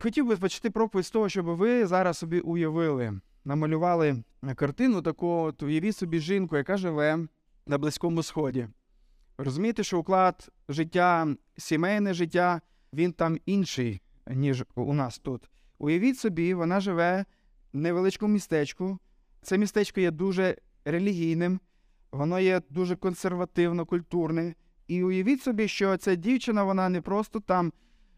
[0.00, 4.22] Хотів би почати проповідь з того, щоб ви зараз собі уявили, намалювали
[4.54, 7.18] картину таку, от уявіть собі жінку, яка живе
[7.66, 8.68] на Близькому Сході.
[9.38, 12.60] Розумієте, що уклад життя, сімейне життя,
[12.92, 15.50] він там інший, ніж у нас тут.
[15.78, 17.24] Уявіть собі, вона живе
[17.72, 18.98] в невеличкому містечку.
[19.42, 21.60] Це містечко є дуже релігійним,
[22.12, 24.54] воно є дуже консервативно, культурне.
[24.86, 27.72] І уявіть собі, що ця дівчина, вона не просто там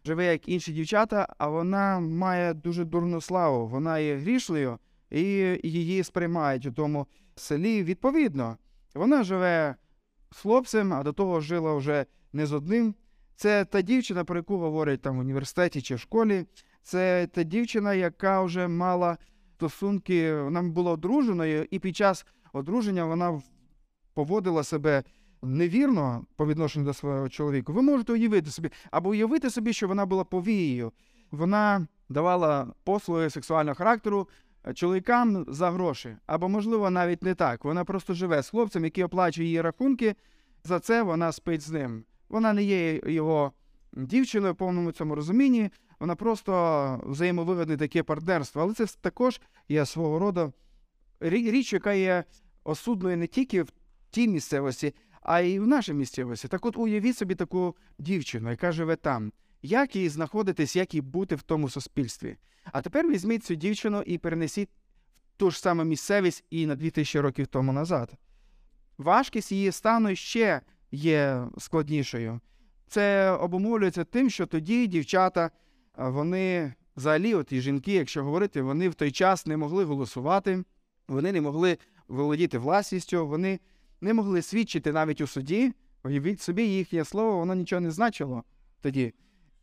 [0.05, 3.66] живе, як інші дівчата, а вона має дуже дурну славу.
[3.66, 4.79] Вона є грішлею
[5.11, 5.23] і
[5.62, 8.56] її сприймають у тому селі відповідно.
[8.95, 9.75] Вона живе
[10.30, 12.95] з хлопцем, а до того жила вже не з одним.
[13.37, 16.47] Це та дівчина, про яку говорять там в університеті чи в школі.
[16.83, 19.17] Це та дівчина, яка вже мала
[19.56, 23.41] стосунки, вона була одруженою, і під час одруження вона
[24.14, 25.03] поводила себе
[25.43, 27.73] невірно по відношенню до свого чоловіка.
[27.73, 30.93] Ви можете уявити собі, або уявити собі, що вона була повією.
[31.31, 34.29] Вона давала послуги сексуального характеру
[34.67, 36.17] е, чоловікам за гроші.
[36.27, 37.64] Або, можливо, навіть не так.
[37.64, 40.14] Вона просто живе з хлопцем, який оплачує її рахунки.
[40.64, 42.05] За це вона спить з ним.
[42.29, 43.53] Вона не є його
[43.92, 45.70] дівчиною в повному цьому розумінні.
[46.01, 48.62] Вона просто взаємовигодне таке партнерство.
[48.62, 50.53] Але це також є свого роду
[51.20, 52.25] річ, яка є
[52.64, 53.73] осудною не тільки в
[54.11, 56.49] тій місцевості, а й в нашій місцевості.
[56.49, 59.33] Так от уявіть собі таку дівчину, яка живе там.
[59.63, 62.37] Як їй знаходитись, як їй бути в тому суспільстві?
[62.65, 64.69] А тепер візьміть цю дівчину і перенесіть
[65.35, 68.13] в ту ж саму місцевість і на 2000 років тому назад.
[68.98, 70.61] Важкість її стану ще
[70.91, 72.41] є складнішою.
[72.87, 75.51] Це обумовлюється тим, що тоді дівчата,
[75.97, 80.65] вони взагалі, от і жінки, якщо говорити, вони в той час не могли голосувати,
[81.09, 83.61] вони не могли володіти власністю, вони
[84.01, 85.73] не могли свідчити навіть у суді.
[86.05, 88.45] Уявіть собі, їхнє слово, воно нічого не значило
[88.81, 89.15] тоді.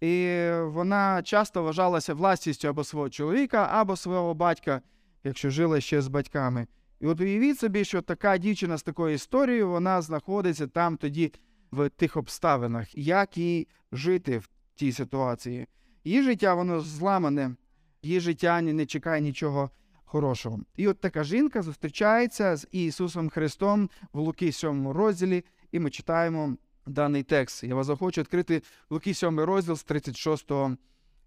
[0.02, 4.82] І вона часто вважалася власністю або свого чоловіка, або свого батька,
[5.24, 6.68] якщо жила ще з батьками.
[7.00, 11.34] І от уявіть собі, що така дівчина з такою історією, вона знаходиться там тоді
[11.72, 15.68] в тих обставинах, як їй жити в тій ситуації.
[16.04, 17.56] Її життя, воно зламане,
[18.02, 19.70] її життя не чекає нічого
[20.08, 20.60] хорошого.
[20.76, 26.58] І от така жінка зустрічається з Ісусом Христом в Луки 7 розділі, і ми читаємо
[26.86, 27.64] даний текст.
[27.64, 30.52] Я вас захочу відкрити Луки 7 розділ з 36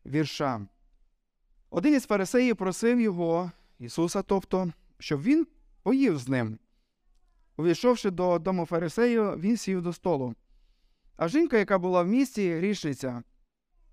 [0.07, 0.67] вірша.
[1.71, 5.47] Один із фарисеїв просив його, Ісуса, тобто, щоб він
[5.83, 6.59] поїв з ним.
[7.57, 10.35] Увійшовши до дому фарисею, він сів до столу.
[11.17, 13.23] А жінка, яка була в місті, грішниця,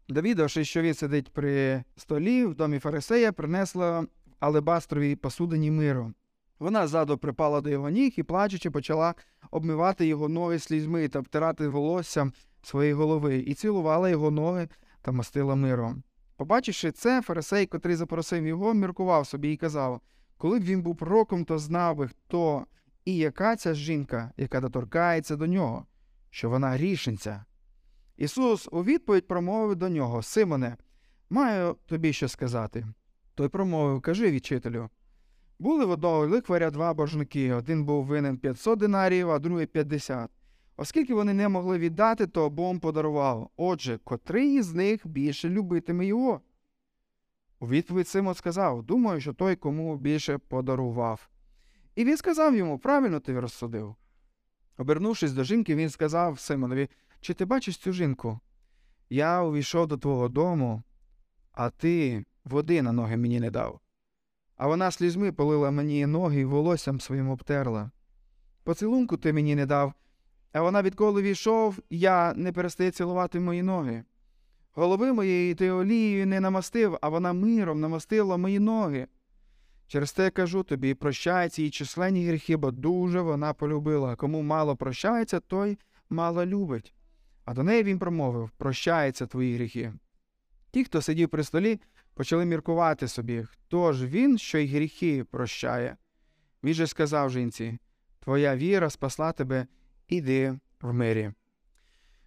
[0.09, 4.07] довідавши, що він сидить при столі в домі фарисея, принесла
[4.39, 6.13] алебастровій посудині миру.
[6.59, 9.15] Вона ззаду припала до його ніг і, плачучи, почала
[9.51, 14.69] обмивати його ноги слізьми та втирати волоссям своєї голови, і цілувала його ноги
[15.01, 16.03] та мастила миром.
[16.35, 20.01] Побачивши це, фарисей, котрий запросив його, міркував собі і казав
[20.37, 22.65] коли б він був пророком, то знав би, хто
[23.05, 25.85] і яка ця жінка, яка доторкається до нього,
[26.29, 27.45] що вона грішниця.
[28.17, 30.77] Ісус у відповідь промовив до нього Симоне,
[31.29, 32.87] маю тобі що сказати.
[33.37, 34.89] Той промовив Кажи, вчителю.
[35.59, 37.53] Були в одного ликваря два боржники.
[37.53, 40.31] Один був винен 500 динарів, а другий 50.
[40.77, 43.49] Оскільки вони не могли віддати, то обом подарував.
[43.57, 46.41] Отже, котрий із них більше любитиме його?
[47.59, 51.29] У відповідь Симон сказав Думаю, що той, кому більше подарував.
[51.95, 53.95] І він сказав йому правильно ти розсудив.
[54.77, 56.89] Обернувшись до жінки, він сказав Симонові
[57.21, 58.39] Чи ти бачиш цю жінку?
[59.09, 60.83] Я увійшов до твого дому,
[61.51, 63.79] а ти води на ноги мені не дав.
[64.55, 67.91] А вона слізьми полила мені ноги і волоссям своїм обтерла.
[68.63, 69.93] Поцілунку ти мені не дав,
[70.53, 74.03] а вона, відколи війшов, я не перестає цілувати мої ноги.
[74.71, 79.07] Голови моєї ти олією не намастив, а вона миром намастила мої ноги.
[79.87, 84.15] Через те кажу тобі, прощається її численні гріхи, бо дуже вона полюбила.
[84.15, 85.77] Кому мало прощається, той
[86.09, 86.93] мало любить.
[87.45, 89.93] А до неї він промовив Прощається твої гріхи.
[90.71, 91.79] Ті, хто сидів при столі,
[92.17, 95.97] почали міркувати собі, хто ж він, що й гріхи прощає.
[96.63, 97.77] Він же сказав жінці
[98.19, 99.67] Твоя віра спасла тебе,
[100.07, 101.31] іди в мирі.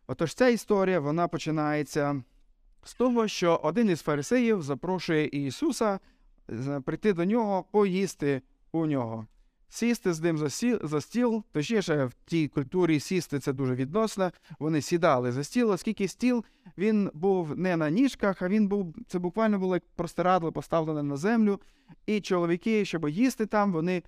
[0.06, 2.22] Отож ця історія вона починається
[2.84, 5.98] з того, що один із фарисеїв запрошує Ісуса
[6.84, 9.26] прийти до нього, поїсти у нього,
[9.70, 14.30] сісти з ним за, сі, за стіл, точніше, в тій культурі сісти це дуже відносно.
[14.58, 16.44] Вони сідали за стіл, оскільки стіл
[16.78, 21.16] він був не на ніжках, а він був це буквально було як простирадло поставлене на
[21.16, 21.60] землю.
[22.06, 24.02] І чоловіки, щоб їсти там, вони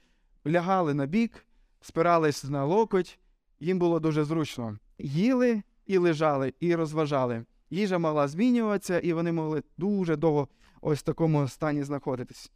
[0.46, 1.46] лягали на бік,
[1.80, 3.18] спирались на локоть,
[3.60, 4.78] їм було дуже зручно.
[4.98, 7.44] Їли і лежали, і розважали.
[7.70, 10.48] їжа могла змінюватися, і вони могли дуже довго
[10.80, 12.52] ось в такому стані знаходитись.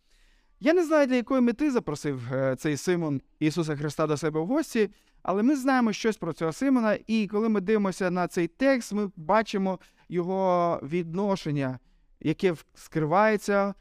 [0.60, 4.46] Я не знаю, для якої мети запросив е, цей Симон Ісуса Христа до себе в
[4.46, 4.90] гості,
[5.22, 9.10] але ми знаємо щось про цього Симона, і коли ми дивимося на цей текст, ми
[9.16, 11.78] бачимо його відношення,
[12.20, 13.74] яке скривається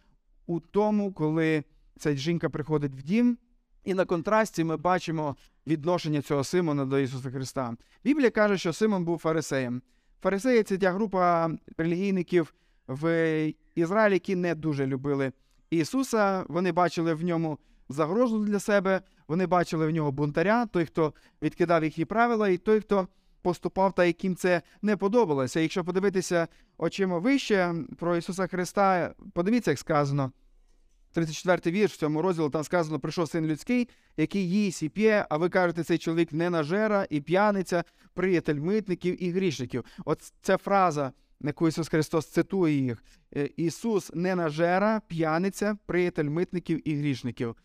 [0.47, 1.63] у тому, коли
[1.97, 3.37] ця жінка приходить в дім.
[3.83, 5.35] І на контрасті ми бачимо
[5.67, 7.75] відношення цього Симона до Ісуса Христа.
[8.03, 9.81] Біблія каже, що Симон був фарисеєм.
[10.21, 12.53] Фарисеї це та група релігійників
[12.87, 15.31] в Ізраїлі, які не дуже любили
[15.69, 16.45] Ісуса.
[16.47, 17.59] Вони бачили в ньому
[17.89, 22.79] загрозу для себе, вони бачили в нього бунтаря, той, хто відкидав їхні правила, і той,
[22.79, 23.07] хто
[23.41, 25.59] поступав та яким це не подобалося.
[25.59, 26.47] Якщо подивитися
[26.77, 30.31] очима вище про Ісуса Христа, подивіться, як сказано.
[31.15, 35.37] 34-й вірш в цьому розділі там сказано, прийшов син людський, який їсть і п'є, а
[35.37, 37.83] ви кажете, цей чоловік не нажера і п'яниця,
[38.13, 39.85] приятель митників і грішників.
[40.05, 41.11] От ця фраза,
[41.41, 43.03] яку Ісус Христос цитує їх.
[43.35, 47.55] «Е, Ісус не нажера, п'яниця, приятель митників і грішників.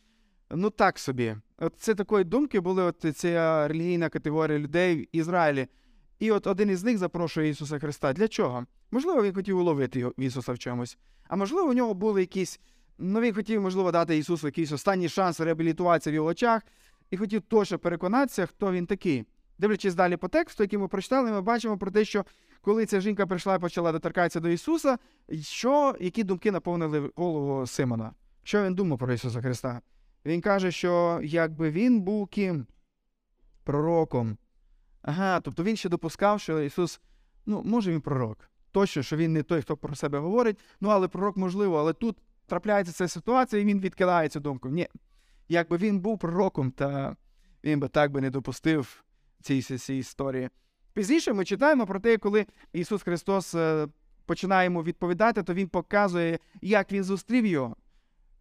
[0.50, 1.36] Ну так собі.
[1.58, 5.66] От це такої думки були от ця релігійна категорія людей в Ізраїлі.
[6.18, 8.12] І от один із них запрошує Ісуса Христа.
[8.12, 8.66] Для чого?
[8.90, 10.98] Можливо, він хотів уловити Ісуса в чомусь.
[11.28, 12.60] А можливо, у нього були якісь
[13.02, 16.62] Ну, він хотів, можливо, дати Ісусу якийсь останній шанс реабілітуватися в його очах,
[17.10, 19.24] і хотів точно переконатися, хто він такий.
[19.58, 22.24] Дивлячись далі по тексту, який ми прочитали, ми бачимо про те, що
[22.60, 24.98] коли ця жінка прийшла і почала доторкатися до Ісуса,
[25.40, 28.12] що, які думки наповнили голову Симона?
[28.42, 29.80] Що він думав про Ісуса Христа?
[30.24, 32.66] Він каже, що якби він був ким?
[33.64, 34.36] Пророком.
[35.02, 37.00] Ага, тобто він ще допускав, що Ісус,
[37.46, 38.50] ну, може, він пророк.
[38.72, 42.16] Точно, що він не той, хто про себе говорить, ну але пророк можливо, але тут
[42.46, 44.68] трапляється ця ситуація, і він відкидає цю думку.
[44.68, 44.88] Ні,
[45.48, 47.16] якби він був пророком, та
[47.64, 49.04] він би так би не допустив
[49.42, 50.50] цієї історії.
[50.94, 53.88] Пізніше ми читаємо про те, коли Ісус Христос е,
[54.26, 57.76] починає йому відповідати, то Він показує, як він зустрів його.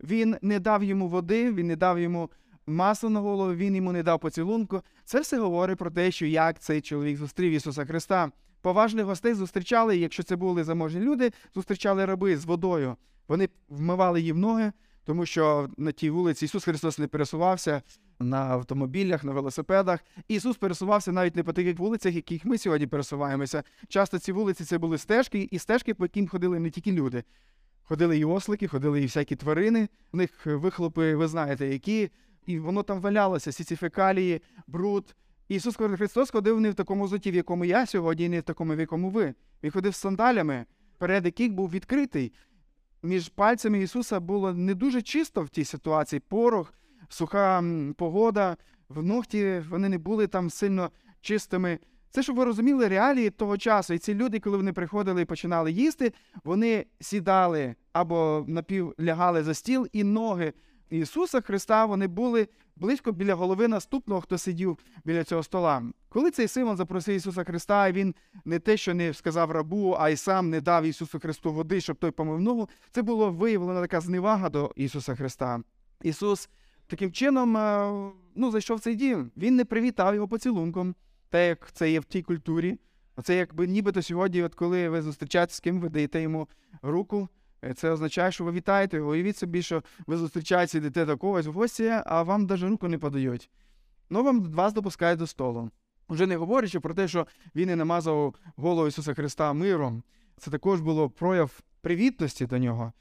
[0.04, 2.30] Він не дав йому води, він не дав йому
[2.68, 4.82] масла на голову, він йому не дав поцілунку.
[5.06, 8.32] Це все говорить про те, що як цей чоловік зустрів Ісуса Христа.
[8.62, 12.96] Поважних гостей зустрічали, якщо це були заможні люди, зустрічали раби з водою.
[13.28, 14.72] Вони вмивали їм ноги,
[15.06, 17.82] тому що на тій вулиці Ісус Христос не пересувався
[18.20, 20.00] на автомобілях, на велосипедах.
[20.28, 23.64] Ісус пересувався навіть не по таких вулицях, яких ми сьогодні пересуваємося.
[23.88, 27.24] Часто ці вулиці це були стежки, і стежки, по яким ходили не тільки люди.
[27.84, 29.90] Ходили і ослики, ходили і всякі тварини.
[30.12, 32.10] В них вихлопи, ви знаєте, які,
[32.46, 35.16] і воно там валялося, всі ці фекалії, бруд.
[35.48, 38.76] Ісус Христос ходив не в такому зуті, в якому я сьогодні, і не в такому,
[38.76, 39.34] в якому ви.
[39.64, 40.66] Він ходив з сандалями,
[40.98, 42.34] перед яких був відкритий
[43.04, 46.20] між пальцями Ісуса було не дуже чисто в тій ситуації.
[46.20, 46.74] Порох,
[47.10, 47.64] суха
[47.98, 48.58] погода,
[48.90, 50.92] в ногті вони не були там сильно
[51.22, 51.80] чистими.
[52.12, 53.94] Це, щоб ви розуміли реалії того часу.
[53.94, 56.14] І ці люди, коли вони приходили і починали їсти,
[56.44, 60.54] вони сідали або напівлягали за стіл, і ноги
[60.90, 65.84] Ісуса Христа вони були близько біля голови наступного, хто сидів біля цього стола.
[66.10, 68.16] Коли цей Симон запросив Ісуса Христа, і він
[68.46, 71.98] не те, що не сказав рабу, а й сам не дав Ісусу Христу води, щоб
[71.98, 75.62] той помив ногу, це було виявлена така зневага до Ісуса Христа.
[76.04, 76.50] Ісус
[76.90, 79.32] таким чином е, ну, зайшов цей дім.
[79.38, 80.96] Він не привітав його поцілунком,
[81.30, 82.78] те, як це є в тій культурі.
[83.16, 86.48] Оце якби нібито сьогодні, от коли ви зустрічаєтесь з ким, ви даєте йому
[86.82, 87.30] руку.
[87.64, 89.10] Е, це означає, що ви вітаєте його.
[89.10, 92.98] Уявіть собі, що ви зустрічаєтеся, йдете до когось в гості, а вам навіть руку не
[92.98, 93.50] подають.
[94.10, 95.70] Ну, вам вас допускають до столу.
[96.10, 100.04] Вже не говорячи про те, що він не намазав голову Ісуса Христа миром.
[100.38, 102.94] Це також було прояв привітності до нього.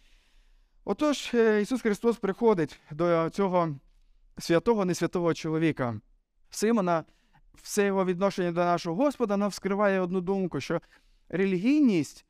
[0.90, 3.76] Отож, е, Ісус Христос приходить до цього
[4.38, 6.00] святого, несвятого чоловіка.
[6.50, 7.04] Симона,
[7.54, 10.80] все його відношення до нашого Господа нам вскриває одну думку, що
[11.28, 12.26] релігійність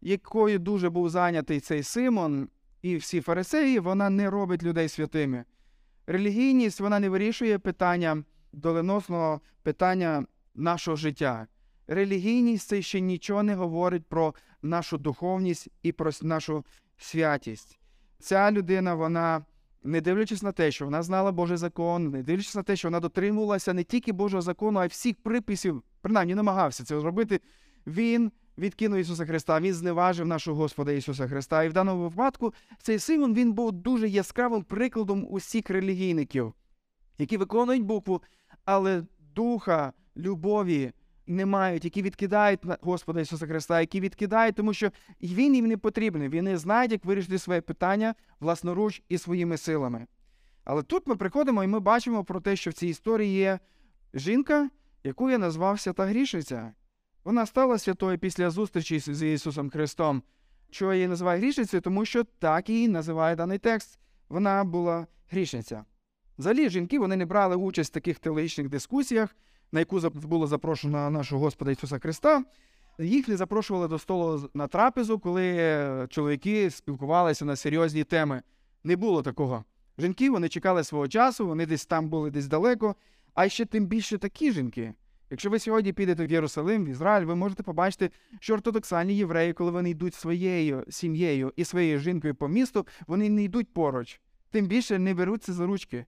[0.00, 2.48] якою дуже був зайнятий цей Симон
[2.82, 5.44] і всі фарисеї, вона не робить людей святими.
[6.06, 11.46] Релігійність вона не вирішує питання доленосного питання нашого життя.
[11.86, 16.64] Релігійність це ще нічого не говорить про нашу духовність і про нашу
[16.98, 17.78] святість.
[18.22, 19.44] Ця людина, вона,
[19.82, 23.00] не дивлячись на те, що вона знала Божий закон, не дивлячись на те, що вона
[23.00, 27.40] дотримувалася не тільки Божого закону, а й всіх приписів, принаймні намагався це зробити,
[27.86, 31.64] він відкинув Ісуса Христа, Він зневажив нашого Господа Ісуса Христа.
[31.64, 36.54] І в даному випадку цей Симон він був дуже яскравим прикладом усіх релігійників,
[37.18, 38.22] які виконують букву,
[38.64, 39.02] але
[39.34, 40.92] духа, любові
[41.26, 44.90] не мають, які відкидають Господа Ісуса Христа, які відкидають, тому що
[45.22, 46.28] Він їм не потрібний.
[46.28, 50.06] Він не знає, як вирішити своє питання власноруч і своїми силами.
[50.64, 53.58] Але тут ми приходимо і ми бачимо про те, що в цій історії є
[54.14, 54.70] жінка,
[55.04, 56.72] яку я назвав свята грішиця.
[57.24, 60.22] Вона стала святою після зустрічі з Ісусом Христом.
[60.70, 61.80] Чого її називає грішницею?
[61.80, 63.98] Тому що так її називає даний текст.
[64.28, 65.84] Вона була грішниця.
[66.38, 69.36] Взагалі, жінки вони не брали участь в таких теологічних дискусіях,
[69.72, 72.44] на яку було запрошено нашого Господа Ісуса Христа.
[72.98, 78.42] Їх запрошували до столу на трапезу, коли е, чоловіки спілкувалися на серйозні теми.
[78.84, 79.64] Не було такого.
[79.98, 82.94] Жінки вони чекали свого часу, вони десь там були десь далеко.
[83.34, 84.94] А ще тим більше такі жінки.
[85.30, 88.10] Якщо ви сьогодні підете в Єрусалим, в Ізраїль, ви можете побачити,
[88.40, 93.42] що ортодоксальні євреї, коли вони йдуть своєю сім'єю і своєю жінкою по місту, вони не
[93.42, 94.20] йдуть поруч.
[94.50, 96.04] Тим більше не беруться за ручки.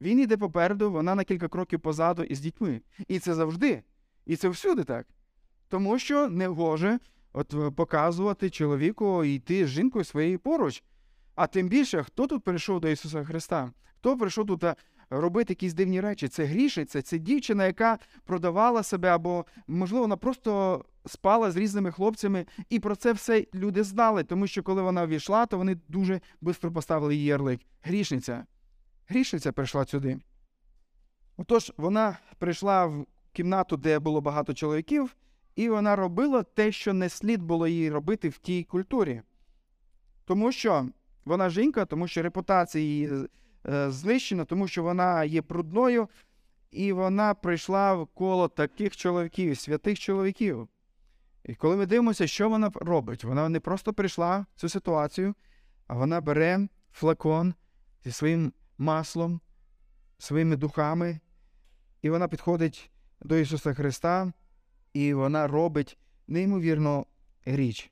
[0.00, 2.80] Він йде попереду, вона на кілька кроків позаду із дітьми.
[3.08, 3.82] І це завжди.
[4.26, 5.06] І це всюди так.
[5.68, 6.98] Тому що не гоже
[7.32, 10.82] от е, показувати чоловіку йти з жінкою своєю поруч.
[11.34, 13.72] А тим більше, хто тут прийшов до Ісуса Христа?
[13.96, 14.74] Хто прийшов тут е,
[15.10, 16.28] робити якісь дивні речі?
[16.28, 22.46] Це грішиця, це дівчина, яка продавала себе, або, можливо, вона просто спала з різними хлопцями,
[22.70, 26.72] і про це все люди знали, тому що коли вона війшла, то вони дуже швидко
[26.72, 27.60] поставили її ярлик.
[27.82, 28.44] Грішниця.
[29.08, 30.18] Грішниця прийшла сюди.
[31.36, 35.16] Отож, вона прийшла в кімнату, де було багато чоловіків,
[35.56, 39.22] і вона робила те, що не слід було їй робити в тій культурі.
[40.24, 40.88] Тому що
[41.24, 43.28] вона жінка, тому що репутація її
[43.66, 46.08] е, знищена, тому що вона є брудною,
[46.70, 50.68] і вона прийшла в коло таких чоловіків, святих чоловіків.
[51.44, 55.34] І коли ми дивимося, що вона робить, вона не просто прийшла в цю ситуацію,
[55.86, 57.54] а вона бере флакон
[58.04, 59.40] зі своїм маслом,
[60.18, 61.20] своїми духами,
[62.02, 62.90] і вона підходить
[63.22, 64.32] до Ісуса Христа,
[64.92, 67.06] і вона робить неймовірну
[67.44, 67.90] річ.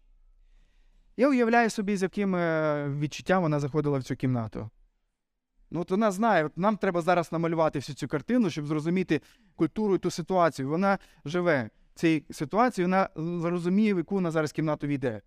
[1.17, 4.71] Я уявляю собі, з яким е, відчуттям вона заходила в цю кімнату.
[5.71, 9.21] Ну, от вона знає, от нам треба зараз намалювати всю цю картину, щоб зрозуміти
[9.57, 10.69] культуру і ту ситуацію.
[10.69, 15.23] Вона живе в цій ситуації, вона зрозуміє, в яку вона зараз кімнату війде.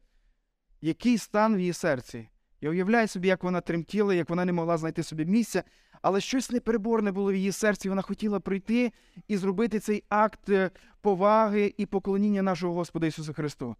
[0.82, 2.30] Який стан в її серці?
[2.66, 5.64] Я уявляю собі, як вона тремтіла, як вона не могла знайти собі місця,
[6.02, 7.90] але щось непереборне було в її серці.
[7.90, 8.92] Вона хотіла прийти
[9.28, 13.76] і зробити цей акт е, поваги і поклоніння нашого Господа Ісуса Христу.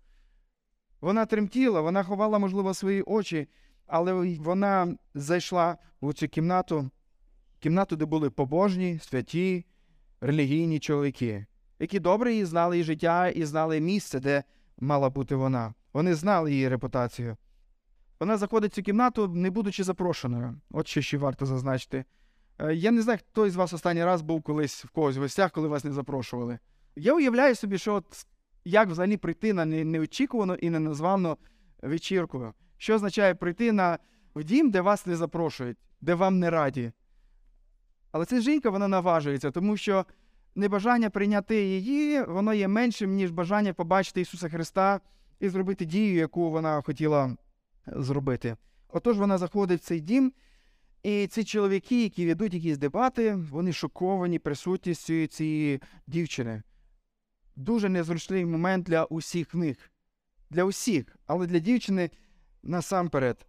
[1.02, 3.48] Вона тремтіла, вона ховала, можливо, свої очі,
[3.88, 6.90] але вона зайшла в цю кімнату,
[7.60, 9.66] кімнату, де були побожні, святі,
[10.22, 11.46] релігійні чоловіки,
[11.80, 14.44] які добре її знали її життя і знали місце, де
[14.80, 15.74] мала бути вона.
[15.94, 17.38] Вони знали її репутацію.
[18.20, 20.62] Вона заходить в цю кімнату, не будучи запрошеною.
[20.72, 22.06] От що ще варто зазначити.
[22.60, 25.52] Е, Я не знаю, хто із вас останній раз був колись в когось в гостях,
[25.52, 26.60] коли вас не запрошували.
[26.96, 28.26] Я уявляю собі, що от
[28.66, 31.38] як взагалі прийти на неочікувану і неназвану
[31.82, 32.54] вечірку.
[32.78, 34.00] Що означає прийти на
[34.36, 36.92] в дім, де вас не запрошують, де вам не раді.
[38.12, 40.06] Але ця жінка вона наважується, тому що
[40.56, 45.02] небажання прийняти її, воно є меншим, ніж бажання побачити Ісуса Христа
[45.40, 47.38] і зробити дію, яку вона хотіла
[47.88, 48.58] зробити.
[48.90, 50.34] Отож вона заходить в цей дім,
[51.04, 56.64] і ці чоловіки, які ведуть якісь дебати, вони шоковані присутністю цієї дівчини.
[57.56, 59.92] Дуже незручний момент для усіх них.
[60.50, 62.10] Для усіх, але для дівчини
[62.64, 63.46] насамперед.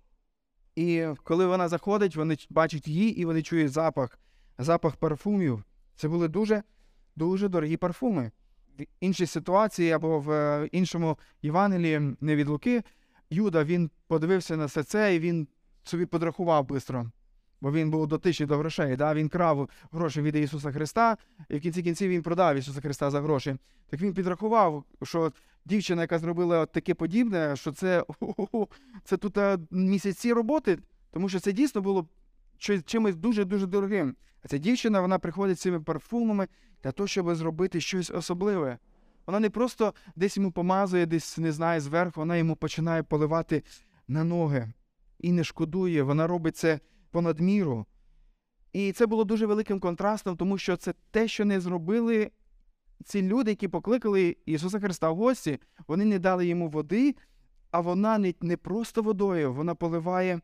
[0.75, 4.19] І коли вона заходить, вони бачать її і вони чують запах,
[4.59, 5.64] запах парфумів.
[5.97, 6.62] Це були дуже,
[7.16, 8.31] дуже дорогі парфуми.
[8.78, 12.83] В іншій ситуації або в е, іншому Євангелії, не від Луки,
[13.30, 15.49] Юда він подивився на все це і він
[15.85, 17.11] собі подрахував швидко.
[17.61, 18.97] Бо він був дотичний до грошей.
[18.97, 19.14] Да?
[19.14, 21.16] Він крав гроші від Ісуса Христа,
[21.49, 23.56] і в кінці кінців він продав Ісуса Христа за гроші.
[23.90, 25.33] Так він підрахував, що
[25.64, 28.04] дівчина, яка зробила от таке подібне, що це,
[29.04, 30.78] це тут е, місяці роботи,
[31.11, 32.09] тому що це дійсно було
[32.87, 34.16] чимось дуже-дуже дорогим.
[34.45, 36.49] А ця дівчина вона приходить з цими парфумами
[36.83, 38.78] для того, щоб зробити щось особливе.
[39.26, 43.62] Вона не просто десь йому помазує, десь не знає зверху, вона йому починає поливати
[44.09, 44.73] на ноги
[45.18, 46.02] і не шкодує.
[46.02, 46.80] Вона робить це
[47.11, 47.87] понад міру.
[48.73, 52.30] І це було дуже великим контрастом, тому що це те, що не зробили
[53.04, 55.59] ці люди, які покликали Ісуса Христа в гості.
[55.88, 57.14] Вони не дали йому води,
[57.71, 60.40] а вона не, просто водою, вона поливає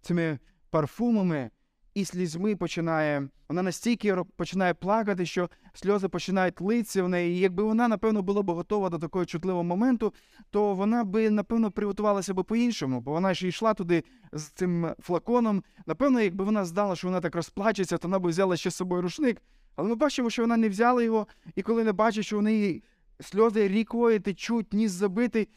[0.00, 0.38] цими
[0.70, 1.50] парфумами
[1.94, 3.28] і слізьми починає.
[3.48, 7.36] Вона настільки починає плакати, що сльози починають литися в неї.
[7.36, 10.14] І якби вона, напевно, була б готова до такого чутливого моменту,
[10.50, 15.64] то вона би, напевно, приготувалася б по-іншому, бо вона ж йшла туди з цим флаконом.
[15.86, 19.02] Напевно, якби вона знала, що вона так розплачеться, то вона б взяла ще з собою
[19.02, 19.42] рушник.
[19.76, 22.82] Але ми бачимо, що вона не взяла його, і коли не бачить, що у неї
[23.20, 25.48] сльози рікою течуть, ніс забитий,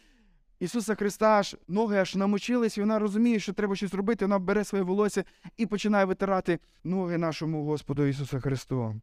[0.64, 4.26] Ісуса Христа аж ноги аж намочились, і вона розуміє, що треба щось робити.
[4.26, 5.24] Вона бере своє волосся
[5.58, 9.02] і починає витирати ноги нашому Господу Ісусу Христу.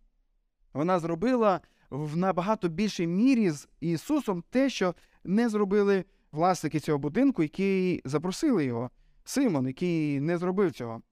[0.72, 7.42] Вона зробила в набагато більшій мірі з Ісусом те, що не зробили власники цього будинку,
[7.42, 8.90] які запросили його,
[9.24, 11.02] Симон, який не зробив цього.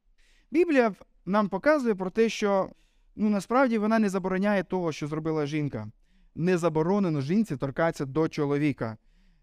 [0.50, 0.94] Біблія
[1.26, 2.70] нам показує про те, що
[3.16, 5.90] ну, насправді вона не забороняє того, що зробила жінка.
[6.34, 8.96] Не заборонено жінці торкатися до чоловіка.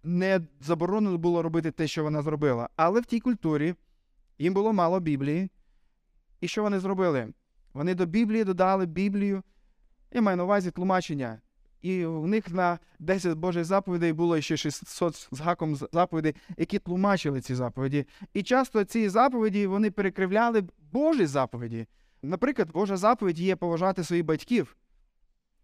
[0.07, 2.69] Не заборонено було робити те, що вона зробила.
[2.75, 3.75] Але в тій культурі
[4.39, 5.49] їм було мало Біблії.
[6.41, 7.33] І що вони зробили?
[7.73, 9.43] Вони до Біблії додали Біблію.
[10.11, 11.41] Я маю на увазі тлумачення.
[11.81, 17.41] І в них на 10 Божих заповідей було ще 600 з гаком заповідей, які тлумачили
[17.41, 18.05] ці заповіді.
[18.33, 21.87] І часто ці заповіді вони перекривляли Божі заповіді.
[22.21, 24.75] Наприклад, Божа заповідь є поважати своїх батьків.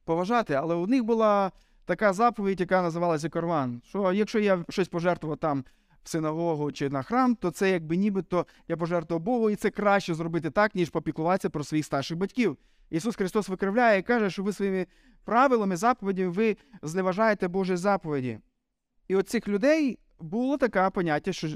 [0.05, 1.51] Поважати, але у них була
[1.91, 3.81] така заповідь, яка називалася Корван.
[3.85, 5.65] Що якщо я щось пожертвував там
[6.03, 10.13] в синагогу чи на храм, то це якби нібито я пожертвував Богу, і це краще
[10.13, 12.57] зробити так, ніж попіклуватися про своїх старших батьків.
[12.89, 14.87] Ісус Христос викривляє і каже, що ви своїми
[15.23, 18.39] правилами, заповідями ви зневажаєте Божі заповіді.
[19.07, 21.47] І от цих людей було таке поняття, що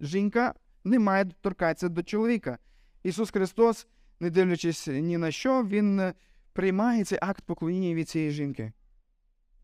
[0.00, 0.54] жінка
[0.84, 2.58] не має торкатися до чоловіка.
[3.02, 3.86] Ісус Христос,
[4.20, 6.12] не дивлячись ні на що, Він
[6.52, 8.72] приймає цей акт поклоніння від цієї жінки.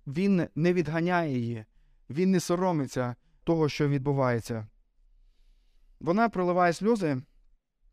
[0.06, 1.64] Він не відганяє її,
[2.10, 4.66] він не соромиться того, що відбувається.
[6.00, 7.22] Вона проливає сльози,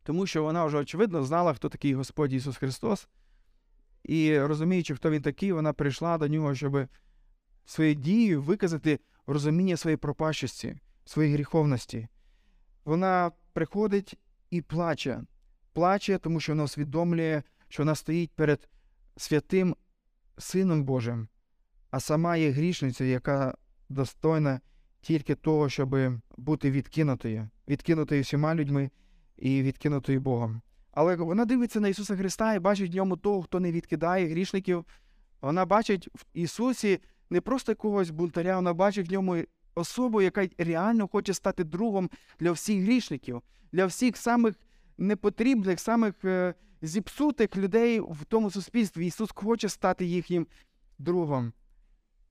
[0.03, 3.07] тому що вона вже очевидно знала, хто такий Господь Ісус Христос.
[4.03, 6.87] І розуміючи, хто він такий, вона прийшла до нього, щоб
[7.65, 12.07] своєю дією виказати розуміння своєї пропащості, своєї гріховності.
[12.85, 14.17] Вона приходить
[14.49, 15.23] і плаче.
[15.73, 18.69] Плаче, тому що вона усвідомлює, що вона стоїть перед
[19.17, 19.75] святим
[20.37, 21.27] Сином Божим,
[21.93, 23.57] а сама є грішницею, яка
[23.89, 24.61] достойна
[25.01, 25.95] тільки того, щоб
[26.37, 28.89] бути відкинутою, відкинутою всіма людьми
[29.37, 30.61] і відкинутою Богом.
[30.91, 34.85] Але вона дивиться на Ісуса Христа і бачить в ньому того, хто не відкидає грішників.
[35.41, 39.43] Вона бачить в Ісусі не просто якогось бунтаря, вона бачить в ньому
[39.75, 42.09] особу, яка реально хоче стати другом
[42.39, 44.55] для всіх грішників, для всіх самих
[44.97, 49.05] непотрібних, самих е, зіпсутих людей в тому суспільстві.
[49.05, 50.47] Ісус хоче стати їхнім
[50.99, 51.53] другом.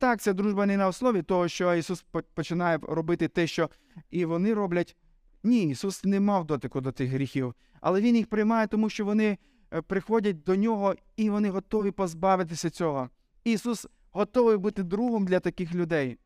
[0.03, 3.71] Так, ця дружба не на основі того, що Ісус починає робити те, що
[4.11, 4.97] і вони роблять.
[5.43, 9.39] Ні, Ісус не мав дотику до тих гріхів, але Він їх приймає, тому що вони
[9.75, 13.09] е, приходять до нього і вони готові позбавитися цього.
[13.45, 16.19] Ісус готовий бути другом для таких людей.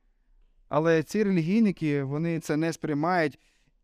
[0.69, 3.39] Але ці релігійники вони це не сприймають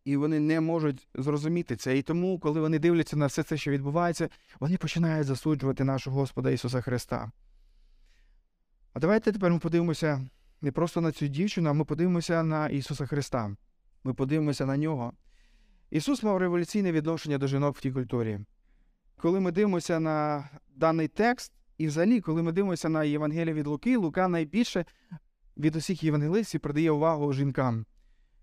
[0.05, 1.97] і вони не можуть зрозуміти це.
[1.97, 4.29] І тому, коли вони дивляться на все це, що відбувається,
[4.59, 7.31] вони починають засуджувати нашого Господа Ісуса Христа.
[8.93, 10.29] А давайте тепер ми подивимося
[10.61, 13.55] не просто на цю дівчину, а ми подивимося на Ісуса Христа.
[14.03, 15.13] Ми подивимося на нього.
[15.89, 18.39] Ісус мав революційне відношення до жінок в тій культурі.
[19.17, 23.97] Коли ми дивимося на даний текст, і взагалі, коли ми дивимося на Євангелія від Луки,
[23.97, 24.85] Лука найбільше
[25.57, 27.85] від усіх євангелистів придає увагу жінкам.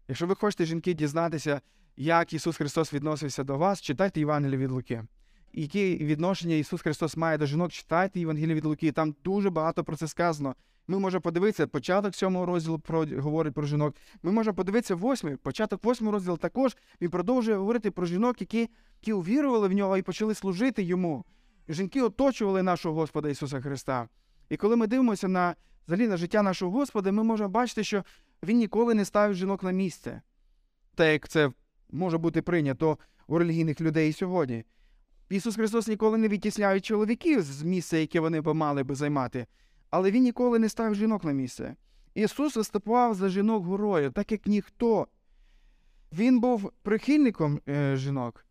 [0.08, 1.60] Якщо ви хочете жінки дізнатися,
[1.96, 5.04] як Ісус Христос відносився до вас, читайте Євангелія від Луки.
[5.52, 8.92] Які відношення Ісус Христос має до жінок, читайте Євангелія від Луки.
[8.92, 10.54] Там дуже багато про це сказано.
[10.86, 13.94] Ми можемо подивитися, початок сьомого розділу про, говорить про жінок.
[14.22, 18.68] Ми можемо подивитися восьмий, початок восьмого розділу також він продовжує говорити про жінок, які
[19.00, 21.24] які увірували в нього і почали служити йому.
[21.68, 24.08] Жінки оточували нашого Господа Ісуса Христа.
[24.48, 25.54] І коли ми дивимося на
[25.86, 28.04] взагалі на життя нашого Господа, ми можемо бачити, що
[28.42, 30.22] Він ніколи не ставив жінок на місце,
[30.94, 31.50] так як це
[31.90, 34.64] може бути прийнято у релігійних людей сьогодні.
[35.30, 39.46] Ісус Христос ніколи не відтісняє чоловіків з місця, яке вони б мали би займати,
[39.90, 41.76] але Він ніколи не ставив жінок на місце.
[42.14, 45.06] Ісус виступав за жінок горою, так як ніхто.
[46.12, 48.46] Він був прихильником е, жінок.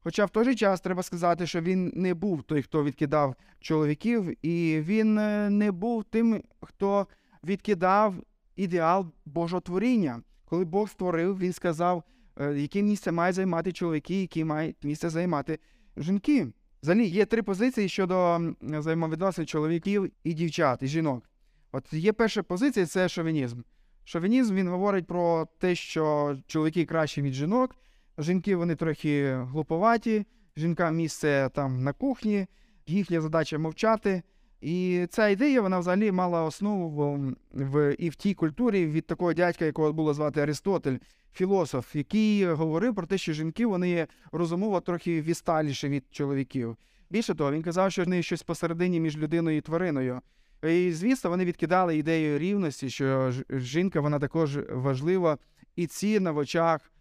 [0.00, 4.46] Хоча в той же час треба сказати, що він не був той, хто відкидав чоловіків,
[4.46, 7.06] і він е, не був тим, хто
[7.44, 8.14] відкидав
[8.56, 10.22] ідеал Божого творіння.
[10.44, 12.02] Коли Бог створив, він сказав,
[12.40, 15.58] е, яке місце мають займати чоловіки, яке мають місце займати
[15.96, 16.46] жінки.
[16.82, 21.24] Взагалі є три позиції щодо взаємовідносин чоловіків і дівчат, і жінок.
[21.72, 23.60] От є перша позиція це шовінізм.
[24.04, 27.76] Шовінізм він говорить про те, що чоловіки кращі від жінок,
[28.18, 30.26] жінки вони трохи глуповаті,
[30.56, 32.46] жінкам місце там на кухні,
[32.86, 34.22] їхня задача мовчати.
[34.60, 39.34] І ця ідея вона взагалі мала основу в, в і в тій культурі від такого
[39.34, 40.96] дядька, якого було звати Аристотель,
[41.34, 46.76] філософ, який говорив про те, що жінки вони розумово трохи відсталіші від чоловіків.
[47.10, 50.20] Більше того, він казав, що вони щось посередині між людиною і твариною.
[50.62, 55.38] І звісно, вони відкидали ідею рівності, що жінка вона також важлива
[55.76, 56.92] і цінна в очах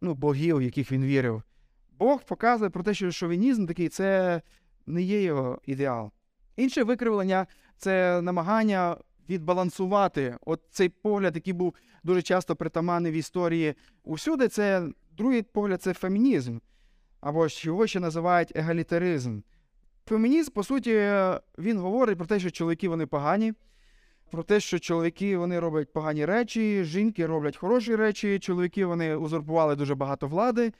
[0.00, 1.42] ну, богів, в яких він вірив.
[1.98, 4.42] Бог показує про те, що шовінізм такий це
[4.86, 6.10] не є його ідеал.
[6.56, 7.46] Інше викривлення
[7.78, 8.96] це намагання
[9.28, 14.48] відбалансувати от цей погляд, який був дуже часто притаманний в історії усюди.
[14.48, 16.58] Це другий погляд це фемінізм,
[17.20, 19.40] або ж його ще називають егалітаризм.
[20.06, 20.90] Фемінізм, по суті,
[21.58, 23.52] він говорить про те, що чоловіки вони погані,
[24.30, 29.76] про те, що чоловіки вони роблять погані речі, жінки роблять хороші речі, чоловіки вони узурпували
[29.76, 30.72] дуже багато влади.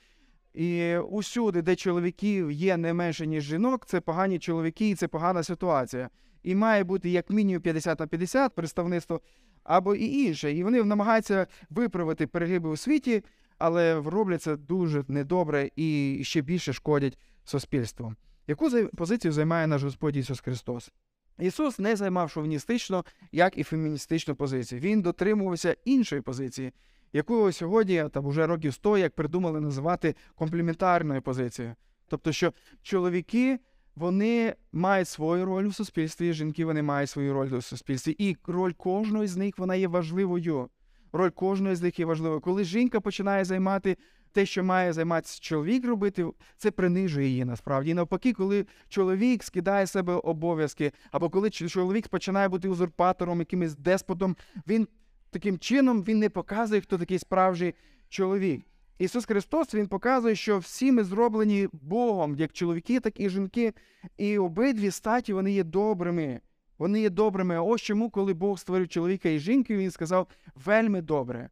[0.53, 5.43] І усюди, де чоловіків є не менше, ніж жінок, це погані чоловіки, і це погана
[5.43, 6.09] ситуація.
[6.43, 9.21] І має бути як мінімум 50 на 50 представництво
[9.65, 10.53] або і інше.
[10.53, 13.23] І вони намагаються виправити перегиби у світі,
[13.57, 18.13] але роблять це дуже недобре і ще більше шкодять суспільству.
[18.47, 20.91] Яку позицію займає наш Господь Ісус Христос?
[21.39, 24.81] Ісус не займав шовіністично, як і феміністичну позицію.
[24.81, 26.71] Він дотримувався іншої позиції,
[27.13, 31.75] яку сьогодні, там вже років 100, як придумали називати комплементарною позицією.
[32.07, 33.59] Тобто, що чоловіки
[33.95, 38.73] вони мають свою роль у суспільстві, жінки вони мають свою роль у суспільстві, і роль
[38.73, 40.69] кожної з них вона є важливою.
[41.13, 42.41] Роль кожної з них є важливою.
[42.41, 43.97] Коли жінка починає займати
[44.31, 46.25] те, що має займатися чоловік робити,
[46.57, 47.91] це принижує її насправді.
[47.91, 54.35] І навпаки, коли чоловік скидає себе обов'язки, або коли чоловік починає бути узурпатором, якимось деспотом,
[54.67, 54.87] він
[55.29, 57.73] таким чином він не показує, хто такий справжній
[58.09, 58.65] чоловік.
[58.99, 63.73] Ісус Христос Він показує, що всі ми зроблені Богом, як чоловіки, так і жінки.
[64.17, 66.41] І обидві статі вони є добрими.
[66.77, 67.55] Вони є добрими.
[67.55, 70.27] А ось чому, коли Бог створив чоловіка і жінку, він сказав
[70.65, 71.49] вельми добре.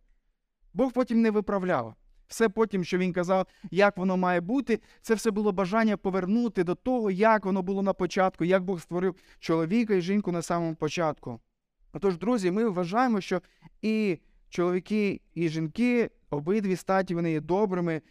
[0.74, 1.96] Бог потім не виправляв.
[2.28, 6.76] Все потім, що він казав, як воно має бути, це все було бажання повернути до
[6.76, 11.40] того, як воно було на початку, як Бог створив чоловіка і жінку на самому початку.
[11.94, 13.42] Отож, друзі, ми вважаємо, що
[13.82, 14.18] і
[14.50, 18.02] чоловіки, і жінки, обидві статі вони є добрими,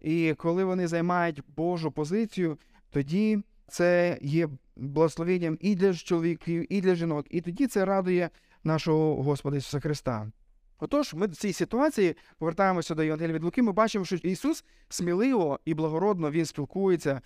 [0.00, 2.58] і коли вони займають Божу позицію,
[2.90, 8.30] тоді це є благословенням і для чоловіків, і для жінок, і тоді це радує
[8.64, 10.30] нашого Господа Ісуса Христа.
[10.78, 15.60] Отож, ми в цій ситуації повертаємося до Євангелія від Луки, ми бачимо, що Ісус сміливо
[15.64, 17.20] і благородно Він спілкується,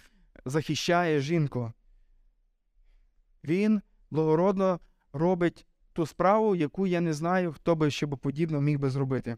[0.44, 1.72] захищає жінку.
[3.44, 3.80] Він
[4.10, 4.80] благородно
[5.12, 9.36] робить ту справу, яку я не знаю, хто би ще подібно міг би зробити.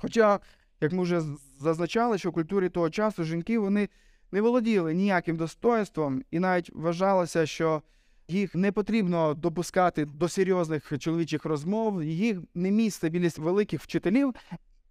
[0.00, 0.40] Хоча,
[0.80, 1.22] як ми вже
[1.60, 3.88] зазначали, що в культурі того часу жінки вони
[4.32, 7.82] не володіли ніяким достоинством, і навіть вважалося, що
[8.28, 14.34] їх не потрібно допускати до серйозних чоловічих розмов, їх не місце біля великих вчителів.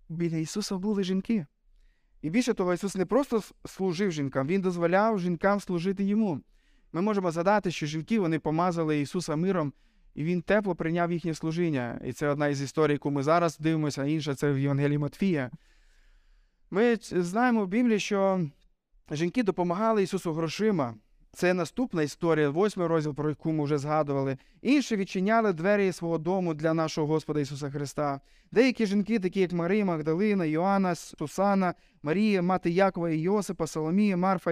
[0.09, 1.45] Біля Ісуса були жінки.
[2.21, 6.41] І більше того, Ісус не просто служив жінкам, Він дозволяв жінкам служити йому.
[6.93, 9.73] Ми можемо згадати, що жінки вони помазали Ісуса миром,
[10.17, 12.01] і Він тепло прийняв їхнє служіння.
[12.05, 15.51] І це одна із історій, яку ми зараз дивимося, а інша це в Євангелії Матфія.
[16.71, 18.47] Ми знаємо в Біблії, що
[19.11, 20.95] жінки допомагали Ісусу грошима.
[21.31, 24.37] Це наступна історія, восьмий розділ, про яку ми вже згадували.
[24.61, 28.21] Інші відчиняли двері свого дому для нашого Господа Ісуса Христа.
[28.51, 34.51] Деякі жінки, такі як Марія, Магдалина, Йоанна, Сусана, Марія, мати Якова і Йосипа, Соломія, Марфа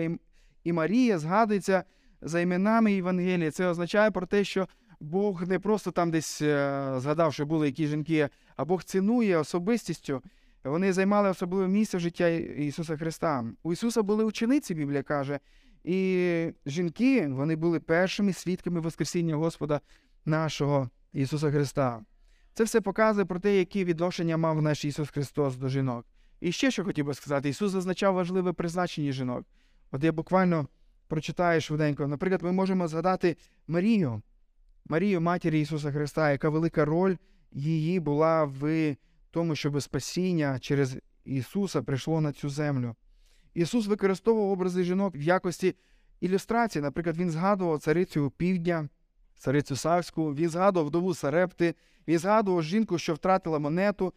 [0.63, 1.83] і Марія, згадуються
[2.21, 3.51] за іменами Євангелія.
[3.51, 4.67] Це означає про те, що
[4.99, 10.21] Бог не просто там десь е, згадав, що були які жінки, а Бог цінує особистістю.
[10.63, 13.45] Вони займали особливе місце в життя Ісуса Христа.
[13.63, 15.39] У Ісуса були учениці, Біблія каже.
[15.83, 19.81] І жінки вони були першими свідками Воскресіння Господа
[20.25, 22.01] нашого Ісуса Христа.
[22.53, 26.05] Це все показує про те, які відношення мав наш Ісус Христос до жінок.
[26.41, 29.45] І ще що хотів би сказати, Ісус зазначав важливе призначення жінок.
[29.91, 30.67] От я буквально
[31.07, 32.07] прочитаю швиденько.
[32.07, 34.21] Наприклад, ми можемо згадати Марію,
[34.89, 37.15] Марію, матір Ісуса Христа, яка велика роль
[37.51, 38.95] її була в
[39.31, 42.95] тому, щоб спасіння через Ісуса прийшло на цю землю.
[43.53, 45.75] Ісус використовував образи жінок в якості
[46.21, 46.81] ілюстрації.
[46.81, 48.89] Наприклад, Він згадував царицю півдня,
[49.37, 51.75] царицю Савську, він згадував вдову Сарепти,
[52.07, 54.13] він згадував жінку, що втратила монету.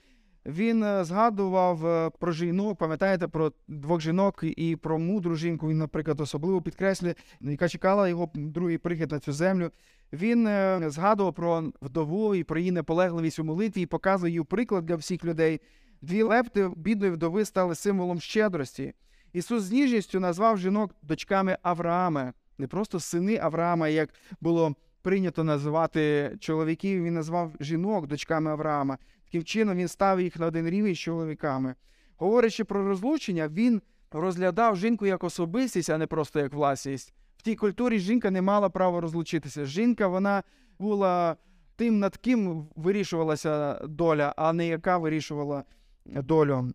[0.48, 5.68] Він е, згадував е, про жінок, пам'ятаєте, про двох жінок і про мудру жінку.
[5.68, 9.70] Він, наприклад, особливо підкреслює, яка чекала його другий прихід на цю землю.
[10.12, 14.86] Він е, згадував про вдову і про її наполегливість у молитві і показує її приклад
[14.86, 15.60] для всіх людей.
[16.02, 18.92] Дві лепти бідної вдови стали символом щедрості.
[19.32, 24.08] Ісус з ніжністю назвав жінок дочками Авраама, не просто сини Авраама, як
[24.40, 27.04] було прийнято називати чоловіків.
[27.04, 28.98] Він назвав жінок дочками Авраама.
[29.28, 31.74] Таким чином він ставив їх на один рівень з чоловіками.
[32.16, 37.14] Говорячи про розлучення, він розглядав жінку як особистість, а не просто як власність.
[37.36, 39.64] В тій культурі жінка не мала права розлучитися.
[39.64, 40.42] Жінка вона
[40.78, 41.36] була
[41.76, 45.64] тим, над ким вирішувалася доля, а не яка вирішувала
[46.06, 46.72] долю.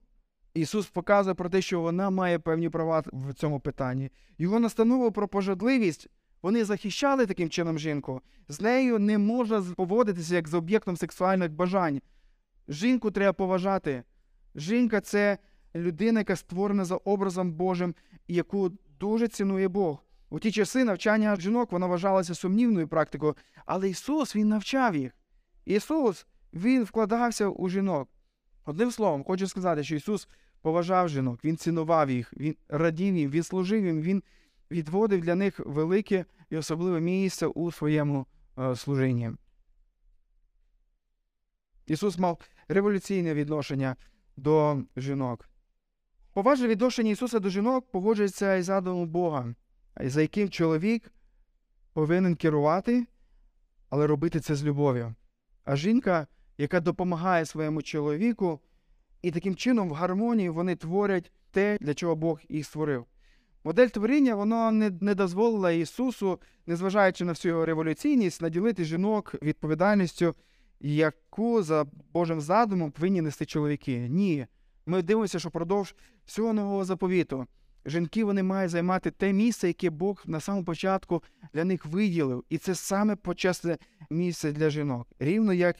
[0.53, 4.11] Ісус показує про те, що вона має певні права в цьому питанні.
[4.37, 6.09] Його настанову про пожадливість
[6.41, 8.21] Вони захищали таким чином жінку.
[8.47, 12.01] З нею не можна поводитися як з об'єктом сексуальних бажань.
[12.67, 14.04] Жінку треба поважати.
[14.56, 15.38] Жінка це
[15.76, 17.95] людина, яка створена за образом Божим,
[18.28, 20.04] яку дуже цінує Бог.
[20.30, 25.12] У ті часи навчання жінок воно вважалося сумнівною практикою, але Ісус Він навчав їх.
[25.65, 28.10] Ісус Він вкладався у жінок.
[28.65, 30.28] Одним словом, хочу сказати, що Ісус
[30.62, 34.23] поважав жінок, Він цінував їх, Він радів їм, Він служив їм, Він
[34.71, 38.26] відводив для них велике і особливе місце у своєму
[38.60, 39.32] е, служінні.
[41.88, 43.96] Ісус мав революційне відношення
[44.38, 45.50] до жінок.
[46.34, 49.56] Поважне відношення Ісуса до жінок погоджується із задумом Бога,
[50.02, 51.12] за яким чоловік
[51.93, 53.06] повинен керувати,
[53.89, 55.15] але робити це з любов'ю.
[55.63, 58.60] А жінка, яка допомагає своєму чоловіку,
[59.22, 63.06] і таким чином в гармонії вони творять те, для чого Бог їх створив.
[63.63, 70.36] Модель творіння воно не, не дозволила Ісусу, незважаючи на всю його революційність, наділити жінок відповідальністю,
[70.84, 74.08] яку за Божим задумом повинні нести чоловіки.
[74.10, 74.48] Ні.
[74.86, 77.48] Ми дивимося, що впродовж всього нового заповіту
[77.86, 82.43] жінки вони мають займати те місце, яке Бог на самому початку для них виділив.
[82.50, 83.78] І це саме почесне
[84.10, 85.76] місце для жінок, рівно як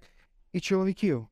[0.54, 1.28] і чоловіків.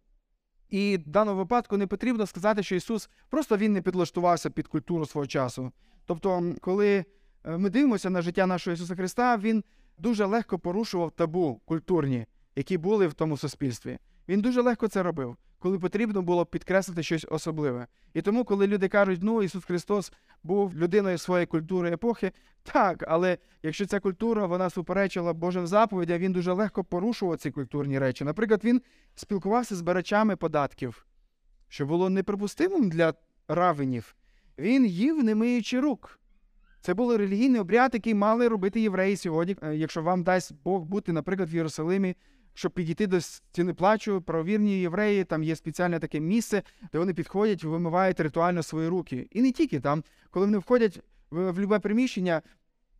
[0.70, 5.06] І в даному випадку не потрібно сказати, що Ісус просто він не підлаштувався під культуру
[5.06, 5.72] свого часу.
[6.06, 7.06] Тобто, коли
[7.44, 9.64] е, ми дивимося на життя нашого Ісуса Христа, Він
[9.98, 13.98] дуже легко порушував табу культурні, які були в тому суспільстві.
[14.28, 17.88] Він дуже легко це робив, коли потрібно було підкреслити щось особливе.
[18.14, 22.32] І тому, коли люди кажуть, ну Ісус Христос був людиною своєї культури епохи,
[22.64, 28.00] так, але якщо ця культура вона суперечила Божим заповідям, він дуже легко порушував ці культурні
[28.00, 28.24] речі.
[28.24, 28.82] Наприклад, він
[29.16, 31.06] спілкувався з барачами податків,
[31.68, 33.14] що було неприпустимим для
[33.48, 34.16] равенів.
[34.58, 36.20] Він їв, не миючи рук.
[36.82, 41.12] Це був релігійний обряд, який мали робити євреї сьогодні, е, якщо вам дасть Бог бути,
[41.12, 42.16] наприклад, в Єрусалимі,
[42.54, 47.64] щоб підійти до стіни плачу, правовірні євреї, там є спеціальне таке місце, де вони підходять,
[47.64, 49.28] вимивають ритуально свої руки.
[49.32, 51.00] І не тільки там, коли вони входять
[51.32, 52.42] в, в любе приміщення,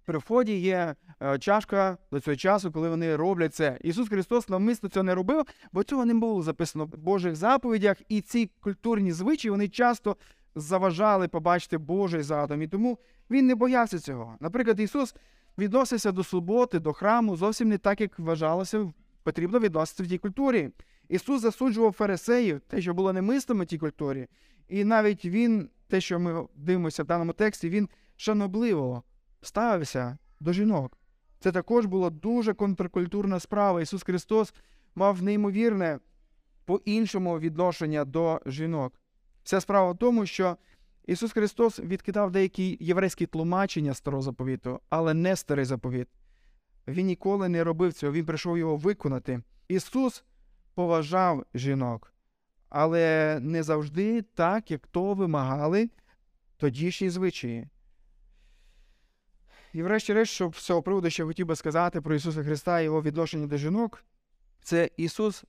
[0.06, 3.78] при вході є е, чашка до цього часу, коли вони роблять це.
[3.82, 8.22] Ісус Христос навмисно цього не робив, бо цього не було записано в Божих заповідях, і
[8.22, 10.18] ці культурні звичаї вони часто
[10.56, 12.62] заважали побачити Божий задум.
[12.62, 12.98] І тому
[13.30, 14.36] він не боявся цього.
[14.40, 15.16] Наприклад, Ісус
[15.58, 18.92] відносився до суботи, до храму зовсім не так, як вважалося,
[19.24, 20.70] потрібно відноситися в тій культурі.
[21.10, 24.28] Ісус засуджував фарисеїв, те, що було немислимо в тій культурі.
[24.68, 29.04] І навіть Він, те, що ми дивимося в даному тексті, він шанобливо
[29.42, 30.98] ставився до жінок.
[31.40, 33.82] Це також була дуже контркультурна справа.
[33.82, 34.54] Ісус Христос
[34.96, 36.00] мав неймовірне
[36.66, 38.94] по-іншому відношення до жінок.
[39.44, 40.58] Вся справа в тому, що
[41.06, 46.08] Ісус Христос відкидав деякі єврейські тлумачення старого заповіту, але не старий заповіт.
[46.88, 49.42] Він ніколи не робив цього, він прийшов його виконати.
[49.68, 50.24] Ісус
[50.74, 52.14] поважав жінок,
[52.70, 55.90] але не завжди так, як то вимагали
[56.58, 57.68] тодішні звичаї.
[59.74, 63.02] І, врешті-решт, щоб з цього приводу ще хотів би сказати про Ісуса Христа і Його
[63.02, 64.04] відношення до жінок,
[64.62, 65.44] це Ісус,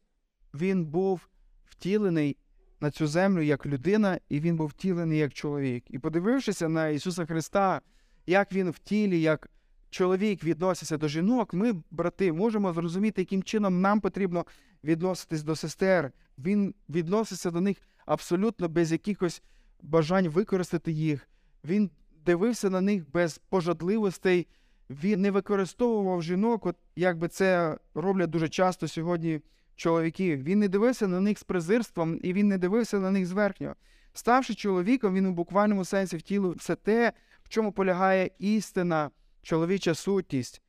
[0.54, 1.28] Він був
[1.64, 2.36] втілений
[2.80, 5.84] на цю землю як людина, і Він був втілений як чоловік.
[5.88, 7.80] І подивившися на Ісуса Христа,
[8.26, 9.50] як Він в тілі, як
[9.92, 14.46] чоловік відноситься до жінок, ми, брати, можемо зрозуміти, яким чином нам потрібно
[14.84, 16.12] відноситись до сестер.
[16.38, 17.76] Він відноситься до них
[18.06, 19.42] абсолютно без якихось
[19.82, 21.28] бажань використати їх.
[21.64, 21.90] Він
[22.26, 24.46] дивився на них без пожадливостей.
[24.90, 29.40] Він не використовував жінок, от як би це роблять дуже часто сьогодні
[29.76, 30.36] чоловіки.
[30.36, 33.74] Він не дивився на них з презирством і він не дивився на них зверхньо.
[34.12, 39.10] Ставши чоловіком, він у буквальному сенсі втілив все те, в чому полягає істина,
[39.42, 40.62] чоловіча сутність.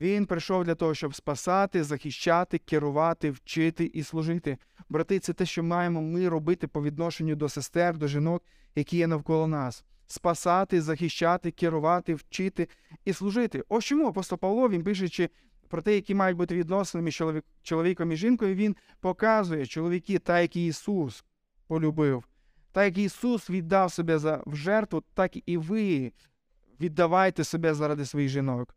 [0.00, 4.58] Він прийшов для того, щоб спасати, захищати, керувати, вчити і служити.
[4.88, 8.42] Брати, це те, що маємо ми робити по відношенню до сестер, до жінок,
[8.74, 9.84] які є навколо нас.
[10.06, 12.68] Спасати, захищати, керувати, вчити
[13.04, 13.64] і служити.
[13.68, 15.30] Ось чому апостол Павло, він пишучи
[15.68, 17.22] про те, які мають бути відносини між
[17.62, 21.24] чоловіком і жінкою, він показує чоловіки, та, які Ісус
[21.66, 22.24] полюбив,
[22.72, 26.12] та як Ісус віддав себе за в жертву, так і ви
[26.80, 28.76] віддавайте себе заради своїх жінок.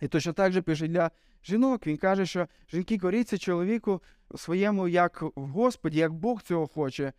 [0.00, 1.10] І точно так же пише для
[1.44, 1.86] жінок.
[1.86, 4.02] Він каже, що жінки коріться чоловіку
[4.34, 7.12] своєму як в Господі, як Бог цього хоче.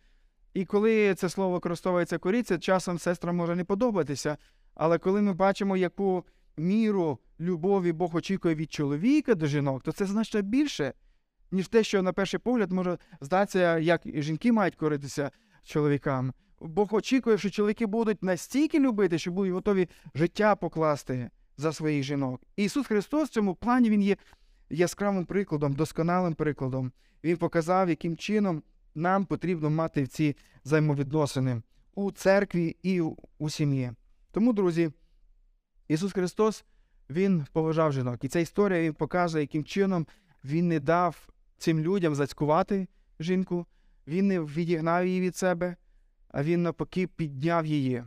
[0.54, 4.36] І коли це слово використовується коріться, часом сестрам може не подобатися.
[4.74, 6.24] Але коли ми бачимо, яку
[6.56, 10.92] міру любові Бог очікує від чоловіка до жінок, то це значно більше,
[11.50, 15.30] ніж те, що на перший погляд може здатися, як жінки мають коритися
[15.62, 16.32] чоловікам.
[16.60, 22.40] Бог очікує, що чоловіки будуть настільки любити, що будуть готові життя покласти за своїх жінок.
[22.56, 24.16] Ісус Христос в цьому плані Він є
[24.70, 26.92] яскравим прикладом, досконалим прикладом.
[27.24, 28.62] Він показав, яким чином
[28.94, 31.62] нам потрібно мати ці взаємовідносини
[31.94, 33.00] у церкві і
[33.38, 33.92] у сім'ї.
[34.30, 34.90] Тому, друзі,
[35.88, 36.64] Ісус Христос
[37.10, 38.24] Він поважав жінок.
[38.24, 40.06] І ця історія Він показує, яким чином
[40.44, 42.88] Він не дав цим людям зацькувати
[43.20, 43.66] жінку,
[44.06, 45.76] Він не відігнав її від себе,
[46.28, 48.04] а Він навпаки підняв її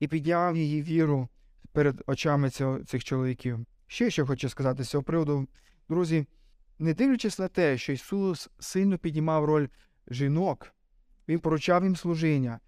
[0.00, 1.28] і підняв її віру
[1.72, 3.66] перед очами цього, цих чоловіків.
[3.86, 5.46] Ще що хочу сказати з цього приводу,
[5.88, 6.26] друзі,
[6.78, 9.68] не дивлячись на те, що Ісус сильно піднімав роль
[10.08, 10.72] жінок,
[11.28, 12.60] Він поручав їм служіння,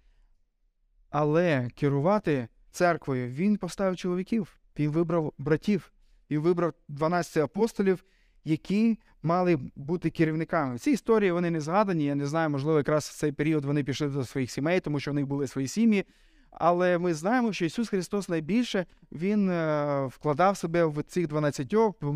[1.11, 5.93] але керувати церквою Він поставив чоловіків, Він вибрав братів,
[6.31, 8.05] Він вибрав 12 апостолів,
[8.45, 10.75] які мали бути керівниками.
[10.75, 12.05] В цій історії вони не згадані.
[12.05, 15.11] Я не знаю, можливо, якраз в цей період вони пішли до своїх сімей, тому що
[15.11, 16.05] в них були свої сім'ї.
[16.51, 21.75] Але ми знаємо, що Ісус Христос найбільше Він е, вкладав себе в цих 12,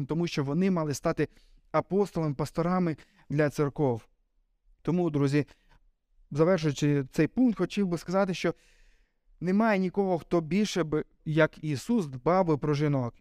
[0.08, 1.28] тому що вони мали стати
[1.72, 2.96] апостолами, пасторами
[3.30, 4.06] для церков.
[4.82, 5.46] Тому, друзі,
[6.30, 8.54] завершуючи цей пункт, хотів би сказати, що
[9.40, 13.14] немає нікого, хто більше б, як Ісус, дбав би про жінок.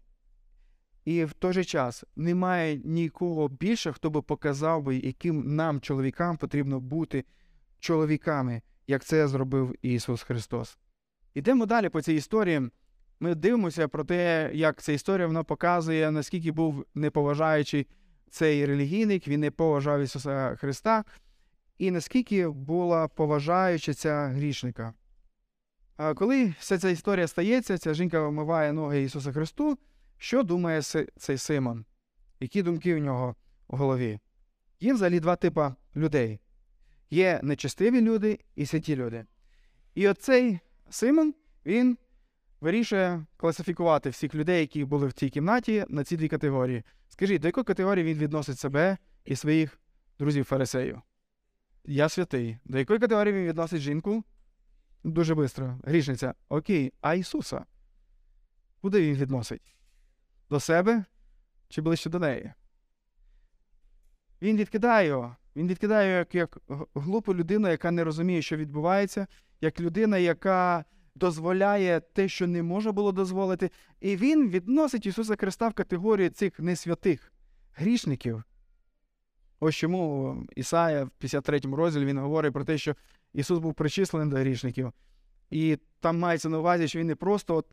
[1.06, 6.36] І в той же час немає нікого більше, хто би показав би, яким нам, чоловікам,
[6.36, 7.24] потрібно бути
[7.78, 10.78] чоловіками, як це зробив Ісус Христос.
[11.34, 12.70] Ідемо далі по цій історії.
[13.20, 17.86] Ми дивимося про те, як ця історія вона показує, наскільки був неповажаючий
[18.30, 21.04] цей релігійник, він не поважав Ісуса Христа,
[21.78, 24.94] і наскільки була поважаюча ця грішника.
[25.96, 29.78] А коли вся ця історія стається, ця жінка вмиває ноги Ісуса Христу,
[30.18, 30.82] що думає
[31.16, 31.84] цей Симон?
[32.40, 33.36] Які думки в нього
[33.68, 34.18] в голові?
[34.80, 36.40] Є взагалі два типи людей:
[37.10, 39.24] є нечестиві люди і святі люди.
[39.94, 40.58] І оцей
[40.90, 41.34] Симон
[41.66, 41.98] він
[42.60, 46.82] вирішує класифікувати всіх людей, які були в цій кімнаті, на ці дві категорії.
[47.08, 49.80] Скажіть, до якої категорії він відносить себе і своїх
[50.18, 51.00] друзів фарисеїв?
[51.84, 52.58] Я святий.
[52.64, 54.24] До якої категорії він відносить жінку?
[55.04, 55.80] Дуже швидко.
[55.84, 56.34] Грішниця.
[56.48, 57.64] Окей, а Ісуса?
[58.80, 59.75] Куди він відносить?
[60.50, 61.04] До себе
[61.68, 62.52] чи ближче до неї?
[64.42, 65.36] Він відкидає його.
[65.56, 66.58] Він відкидає його як, як
[66.94, 69.26] глупу людину, яка не розуміє, що відбувається,
[69.60, 73.70] як людина, яка дозволяє те, що не може було дозволити.
[74.00, 77.32] І він відносить Ісуса Христа в категорію цих несвятих
[77.74, 78.42] грішників.
[79.60, 82.96] Ось чому Ісая в 53 розділі він говорить про те, що
[83.32, 84.92] Ісус був причислений до грішників.
[85.50, 87.66] І там мається на увазі, що він не просто от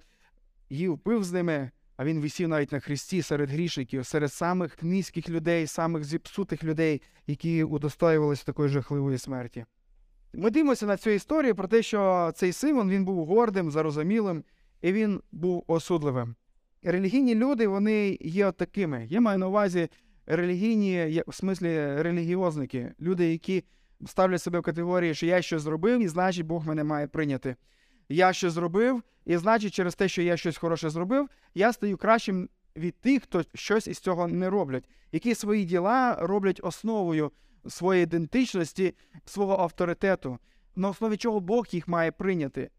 [0.69, 5.29] їв пив з ними, а він висів навіть на хресті серед грішників, серед самих низьких
[5.29, 9.65] людей, самих зіпсутих людей, які удостоювалися такої жахливої смерті.
[10.33, 14.43] Ми дивимося на цю історію про те, що цей Симон він був гордим, зарозумілим,
[14.81, 16.35] і він був осудливим.
[16.83, 19.07] Релігійні люди вони є такими.
[19.09, 19.89] Я маю на увазі
[20.25, 23.63] релігійні, в смислі релігіозники, люди, які
[24.05, 27.55] ставлять себе в категорії, що я щось зробив, і значить Бог мене має прийняти.
[28.09, 32.49] Я щось зробив, і значить, через те, що я щось хороше зробив, я стаю кращим
[32.75, 37.31] від тих, хто щось із цього не роблять, які свої діла роблять основою
[37.67, 40.39] своєї ідентичності, свого авторитету,
[40.75, 42.69] на основі чого Бог їх має прийняти.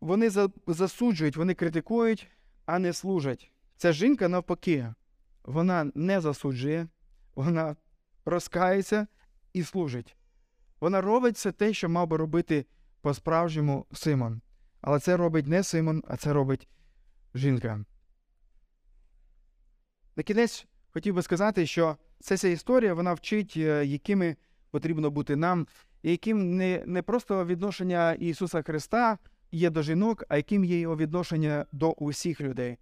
[0.00, 0.30] Вони
[0.66, 2.30] засуджують, вони критикують,
[2.66, 3.50] а не служать.
[3.76, 4.94] Ця жінка, навпаки,
[5.44, 6.88] вона не засуджує,
[7.34, 7.76] вона
[8.24, 9.06] розкається
[9.52, 10.16] і служить.
[10.80, 12.66] Вона робить все те, що мав би робити
[13.00, 14.40] по-справжньому Симон.
[14.80, 16.68] Але це робить не Симон, а це робить
[17.34, 17.84] жінка.
[20.16, 24.36] На кінець хотів би сказати, що ця ця історія вона вчить, е, якими
[24.70, 25.66] потрібно бути нам,
[26.02, 29.18] і яким не, не просто відношення Ісуса Христа
[29.52, 32.78] є до жінок, а яким є його відношення до усіх людей.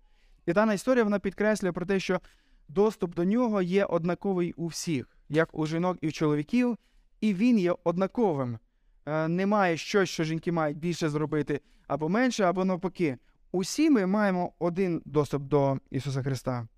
[0.47, 2.21] І дана історія вона підкреслює про те, що
[2.69, 6.77] доступ до нього є однаковий у всіх, як у жінок і у чоловіків,
[7.21, 8.59] і він є однаковим.
[9.07, 13.19] Е, немає щось, що жінки мають більше зробити або менше, або навпаки.
[13.53, 16.69] Усі ми маємо один доступ до Ісуса Христа.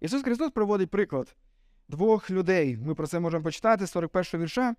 [0.00, 1.36] Ісус Христос проводить приклад
[1.88, 2.76] двох людей.
[2.76, 4.74] Ми про це можемо почитати, з 41 вірша.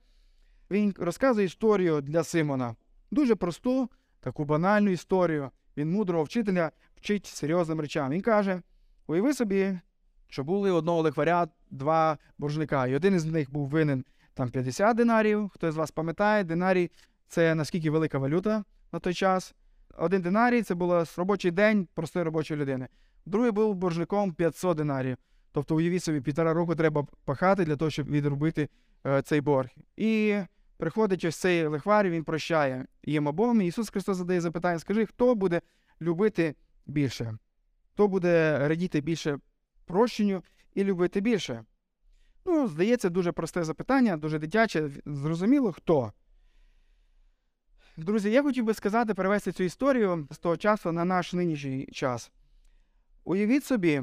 [0.71, 2.75] Він розказує історію для Симона.
[3.11, 5.49] Дуже просту, таку банальну історію.
[5.77, 8.11] Він мудрого вчителя вчить серйозним речам.
[8.11, 8.61] Він каже:
[9.07, 9.79] уяви собі,
[10.27, 15.49] що були одного лихваря два боржника, і один із них був винен там 50 динарів.
[15.53, 16.91] Хтось з вас пам'ятає, динарій
[17.27, 19.55] це наскільки велика валюта на той час.
[19.97, 22.87] Один динарій це було робочий день простої робочої людини.
[23.25, 25.17] Другий був боржником 500 динарів.
[25.51, 28.69] Тобто, уявіть собі, півтора року треба пахати для того, щоб відробити
[29.05, 29.69] е, цей борг.
[29.97, 30.37] І
[30.77, 33.61] приходить ось цей лихвар, він прощає їм обом.
[33.61, 35.61] Ісус Христос задає запитання: скажи, хто буде
[36.01, 36.55] любити
[36.85, 37.37] більше?
[37.93, 39.37] Хто буде радіти більше
[39.85, 41.63] прощенню і любити більше?
[42.45, 44.89] Ну, здається, дуже просте запитання, дуже дитяче.
[45.05, 46.11] Зрозуміло, хто?
[47.97, 52.31] Друзі, я хотів би сказати, перевести цю історію з того часу на наш нинішній час.
[53.23, 54.01] Уявіть собі,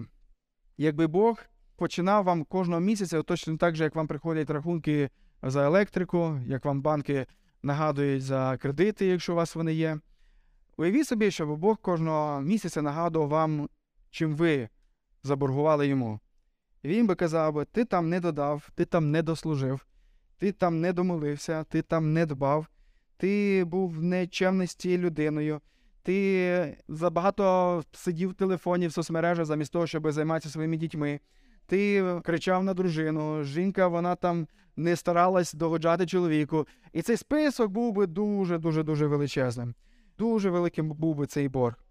[0.77, 1.39] якби Бог
[1.77, 5.11] починав вам кожного місяця, точно так же, як вам приходять рахунки
[5.43, 7.27] за електрику, як вам банки
[7.63, 9.99] нагадують за кредити, якщо у вас вони є.
[10.77, 13.69] Уявіть собі, щоб Бог кожного місяця нагадував вам,
[14.11, 14.69] чим ви
[15.23, 16.21] заборгували йому.
[16.85, 19.87] Він би казав ти там не додав, ти там не дослужив,
[20.39, 22.67] ти там не домолився, ти там не дбав,
[23.17, 25.61] ти був нечемності людиною,
[26.03, 31.21] ти забагато сидів в телефоні в соцмережах замість того, щоб займатися своїми дітьми.
[31.67, 36.67] Ти кричав на дружину, жінка вона там не старалась догоджати чоловіку.
[36.93, 39.75] І цей список був би дуже-дуже дуже величезним.
[40.19, 41.85] Дуже великим був би цей борг.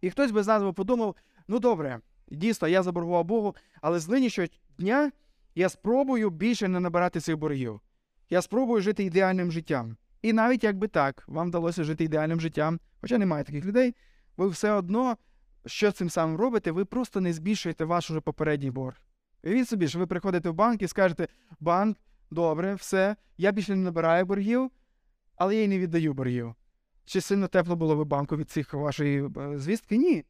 [0.00, 1.16] І хтось би з нас подумав:
[1.48, 2.00] ну добре,
[2.34, 5.12] дійсно, я заборгував Богу, але з нинішнього дня
[5.54, 7.80] я спробую більше не набирати цих боргів.
[8.30, 9.96] Я спробую жити ідеальним життям.
[10.22, 13.94] І навіть якби так, вам вдалося жити ідеальним життям, хоча немає таких людей,
[14.36, 15.16] ви все одно,
[15.66, 18.96] що цим самим робите, ви просто не збільшуєте ваш уже попередній борг.
[19.44, 21.28] Уявіть собі, що ви приходите в банк і скажете:
[21.60, 21.98] банк,
[22.30, 24.70] добре, все, я більше не набираю боргів,
[25.36, 26.54] але я й не віддаю боргів.
[27.04, 29.96] Чи сильно тепло було в банку від цих вашої е, звістки?
[29.96, 30.24] Ні.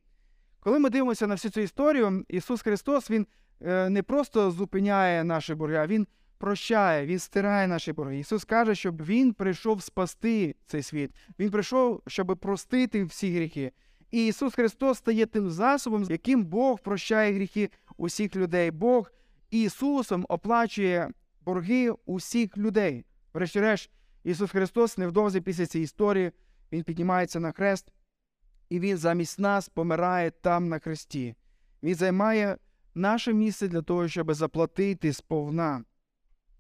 [0.65, 3.27] Коли ми дивимося на всю цю історію, Ісус Христос Він
[3.61, 6.07] е, не просто зупиняє наші борги, а Він
[6.39, 8.19] прощає, Він стирає наші борги.
[8.19, 11.11] Ісус каже, щоб Він прийшов спасти цей світ.
[11.39, 13.73] Він прийшов, щоб простити всі гріхи.
[14.11, 18.71] І Ісус Христос стає тим засобом, яким Бог прощає гріхи усіх людей.
[18.71, 19.11] Бог
[19.51, 21.11] Ісусом оплачує
[21.41, 23.05] борги усіх людей.
[23.35, 23.91] Врешті-решт,
[24.25, 26.33] Ісус Христос невдовзі після цієї історії
[26.73, 27.93] Він піднімається на хрест,
[28.75, 31.35] і Він замість нас помирає там на хресті.
[31.83, 32.57] Він займає
[32.95, 35.85] наше місце для того, щоб заплатити сповна.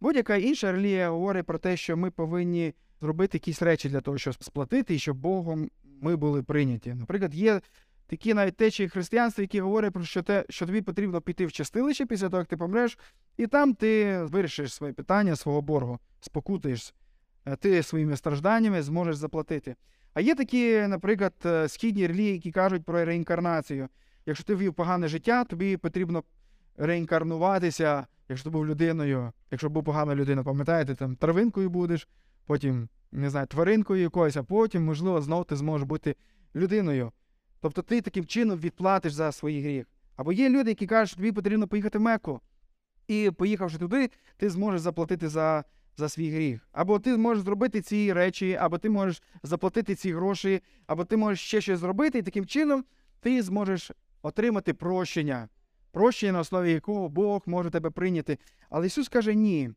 [0.01, 4.45] Будь-яка інша релігія говорить про те, що ми повинні зробити якісь речі для того, щоб
[4.45, 6.95] сплатити, і щоб Богом ми були прийняті.
[6.95, 7.61] Наприклад, є
[8.07, 12.07] такі навіть течії християнства, які говорять про що те, що тобі потрібно піти в чистилище
[12.07, 12.99] після того, як ти помреш,
[13.37, 16.95] і там ти вирішиш своє питання свого боргу, спокутаєш,
[17.61, 19.77] ти своїми стражданнями зможеш заплатити.
[20.15, 23.89] А є такі, наприклад, е, східні релігії, які кажуть про реінкарнацію.
[24.27, 26.23] Якщо ти вів погане життя, тобі потрібно
[26.77, 32.09] реінкарнуватися, якщо ти був людиною, якщо був погана людина, пам'ятаєте, там травинкою будеш,
[32.47, 36.17] потім, не знаю, тваринкою якоюсь, а потім, можливо, знову ти зможеш бути
[36.55, 37.13] людиною.
[37.61, 39.87] Тобто ти таким чином відплатиш за свої гріх.
[40.17, 42.41] Або є люди, які кажуть, що тобі потрібно поїхати в Мекку.
[43.09, 45.65] І поїхавши туди, ти зможеш заплатити за
[45.97, 46.69] за свій гріх.
[46.73, 51.41] Або ти можеш зробити ці речі, або ти можеш заплатити ці гроші, або ти можеш
[51.41, 52.85] ще щось зробити, і таким чином
[53.21, 53.93] ти зможеш
[54.23, 55.49] отримати прощення,
[55.93, 58.39] прощення, на основі якого Бог може тебе прийняти.
[58.71, 59.71] Але Ісус каже ні.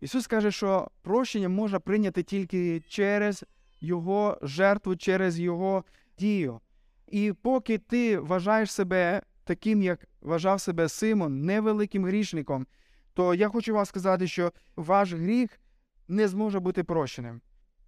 [0.00, 3.44] Ісус каже, що прощення можна прийняти тільки через
[3.80, 5.84] Його жертву, через Його
[6.18, 6.60] дію.
[7.06, 12.66] І поки ти вважаєш себе таким, як вважав себе Симон, невеликим грішником,
[13.14, 15.60] то я хочу вам сказати, що ваш гріх
[16.08, 17.40] не зможе бути прощеним.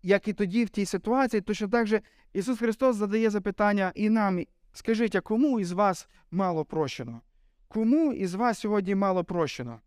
[0.02, 2.00] Як і тоді, в тій ситуації, точно так же
[2.32, 7.20] Ісус Христос задає запитання і нам: скажіть, а кому із вас мало прощено?
[7.68, 9.80] Кому із вас сьогодні мало прощено?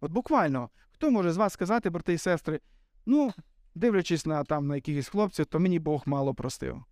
[0.00, 2.60] От буквально, хто може з вас сказати, брати і сестри,
[3.06, 3.32] ну,
[3.74, 6.84] дивлячись на там на якихось хлопців, то мені Бог мало простив.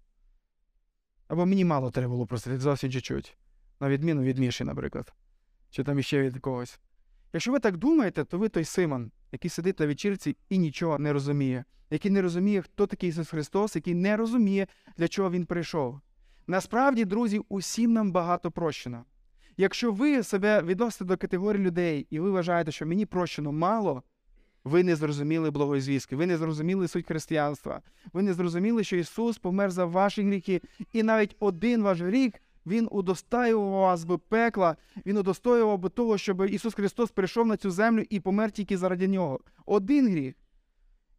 [1.28, 3.36] Або мені мало треба було простити зовсім чуть-чуть.
[3.80, 5.12] На відміну від Міші, наприклад.
[5.70, 6.80] Чи там іще від когось.
[7.33, 11.12] Якщо ви так думаєте, то ви той Симон, який сидить на вечірці і нічого не
[11.12, 14.66] розуміє, який не розуміє, хто такий Ісус Христос, який не розуміє,
[14.97, 16.01] для чого Він прийшов.
[16.47, 19.05] Насправді, друзі, усім нам багато прощено.
[19.57, 24.03] Якщо ви себе відносите до категорії людей, і ви вважаєте, що мені прощено мало,
[24.64, 29.39] ви не зрозуміли благої звістки, ви не зрозуміли суть християнства, ви не зрозуміли, що Ісус
[29.39, 30.61] помер за ваші гріхи,
[30.93, 32.33] і навіть один ваш гріх
[32.66, 37.70] він удостоював вас би пекла, він удостоював би того, щоб Ісус Христос прийшов на цю
[37.70, 39.40] землю і помер тільки заради нього.
[39.66, 40.34] Один гріх.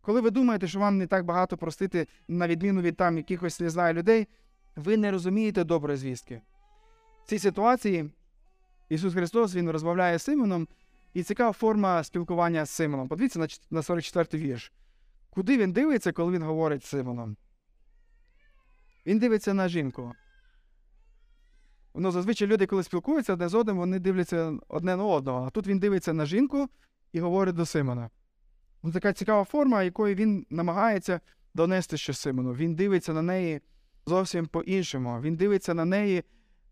[0.02, 3.94] Коли ви думаєте, що вам не так багато простити, на відміну від там якихось не
[3.94, 4.28] людей,
[4.76, 6.42] ви не розумієте доброї звістки.
[7.24, 8.10] В цій ситуації
[8.90, 10.68] Ісус Христос Він розмовляє з Симоном,
[11.14, 13.08] і цікава форма спілкування з Симоном.
[13.08, 14.72] Подивіться на 44-й вірш.
[15.30, 17.38] Куди він дивиться, коли він говорить з Симоном?
[19.06, 20.14] Він дивиться на жінку.
[21.94, 25.46] Воно зазвичай люди, коли спілкуються одне з одним, вони дивляться одне на одного.
[25.48, 26.70] А тут він дивиться на жінку
[27.12, 28.10] і говорить до Симона.
[28.82, 31.20] Ось така цікава форма, якою він намагається
[31.54, 32.54] донести щось Симону.
[32.54, 33.62] Він дивиться на неї
[34.06, 35.22] зовсім по-іншому.
[35.22, 36.24] Він дивиться на неї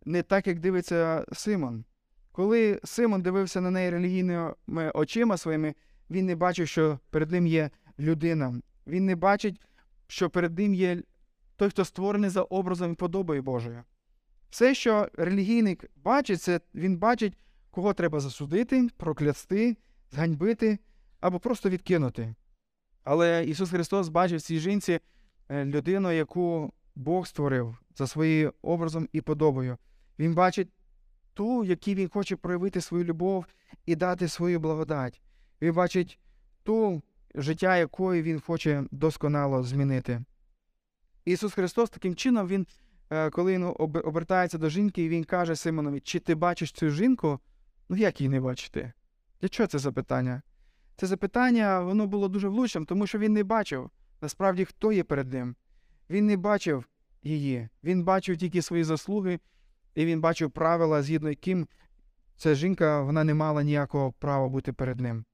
[0.06, 1.86] не так, як дивиться Симон.
[2.32, 5.74] Коли Симон дивився на неї релігійними очима своїми,
[6.10, 7.70] він не бачив, що перед ним є
[8.00, 8.62] людина.
[8.88, 9.62] Він не бачить,
[10.08, 11.04] що перед ним є
[11.56, 13.84] той, хто створений за образом і подобою Божою.
[14.52, 17.38] Все, що релігійник бачить, це він бачить,
[17.70, 19.78] кого треба засудити, проклясти,
[20.12, 20.80] зганьбити
[21.20, 22.36] або просто відкинути.
[23.04, 25.00] Але Ісус Христос бачив в цій жінці
[25.50, 29.78] е, людину, яку Бог створив за своїм образом і подобою.
[30.20, 30.70] Він бачить
[31.34, 33.46] ту, якій він хоче проявити свою любов
[33.86, 35.22] і дати свою благодать.
[35.62, 36.20] Він бачить
[36.64, 37.02] ту
[37.36, 40.24] життя, якої він хоче досконало змінити.
[41.26, 42.68] Ісус Христос таким чином, Він,
[43.32, 47.40] коли він обертається до жінки, і Він каже Симонові, чи ти бачиш цю жінку?
[47.90, 48.94] Ну як її не бачити?
[49.42, 50.42] Для чого це запитання?
[50.96, 53.90] Це запитання воно було дуже влучним, тому що він не бачив
[54.22, 55.56] насправді, хто є перед ним.
[56.10, 56.86] Він не бачив
[57.24, 57.70] її.
[57.84, 59.40] Він бачив тільки свої заслуги,
[59.96, 61.68] і він бачив правила, згідно яким
[62.38, 65.26] ця жінка вона не мала ніякого права бути перед ним.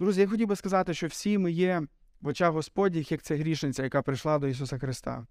[0.00, 1.82] Друзі, я хотів би сказати, що всі ми є
[2.20, 5.26] в очах Господніх, як ця грішниця, яка прийшла до Ісуса Христа.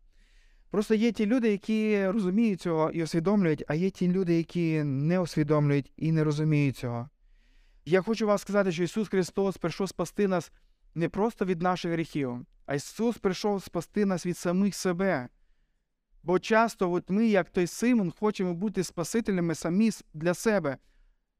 [0.70, 5.20] Просто є ті люди, які розуміють цього і усвідомлюють, а є ті люди, які не
[5.20, 7.09] усвідомлюють і не розуміють цього.
[7.86, 10.51] Я хочу вам сказати, що Ісус Христос прийшов спасти нас
[10.95, 15.30] не просто від наших гріхів, а Ісус прийшов спасти нас від самих себе.
[16.24, 20.78] Бо часто от ми, як той Симон, хочемо бути спасителями самі для себе.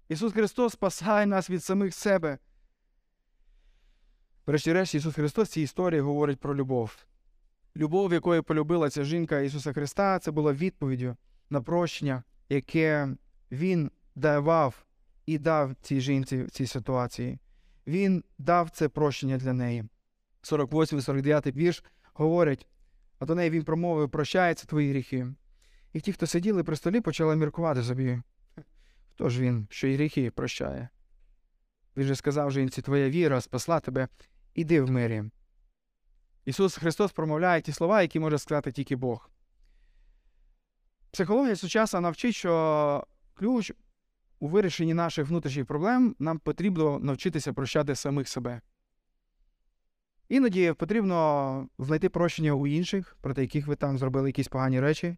[0.10, 2.38] Ісус Христос спасає нас від самих себе.
[4.46, 6.98] Врешті-решт, Ісус Христос в цій історії говорить про любов.
[7.78, 11.16] Любов, якою полюбила ця жінка Ісуса Христа, це була відповіддю
[11.50, 13.16] на прощення, яке
[13.52, 14.86] Він давав
[15.26, 17.40] і дав цій жінці в цій ситуації.
[17.88, 19.84] Він дав це прощення для неї.
[20.44, 22.68] 48-49 вірш говорять,
[23.20, 25.28] а до неї він промовив, прощаються твої гріхи.
[25.94, 28.22] І ті, хто сиділи при столі, почали міркувати собі.
[29.10, 30.90] Хто ж він, що й гріхи прощає?
[31.98, 34.08] Він же сказав жінці, твоя віра спасла тебе,
[34.54, 35.24] іди в мирі.
[36.48, 39.30] Ісус Христос промовляє ті слова, які може сказати тільки Бог.
[41.12, 43.72] Психологія сучасна навчить, що ключ
[44.40, 48.62] у вирішенні наших внутрішніх проблем нам потрібно навчитися прощати самих себе.
[50.30, 55.18] Іноді потрібно знайти прощення у інших, проти яких ви там зробили якісь погані речі,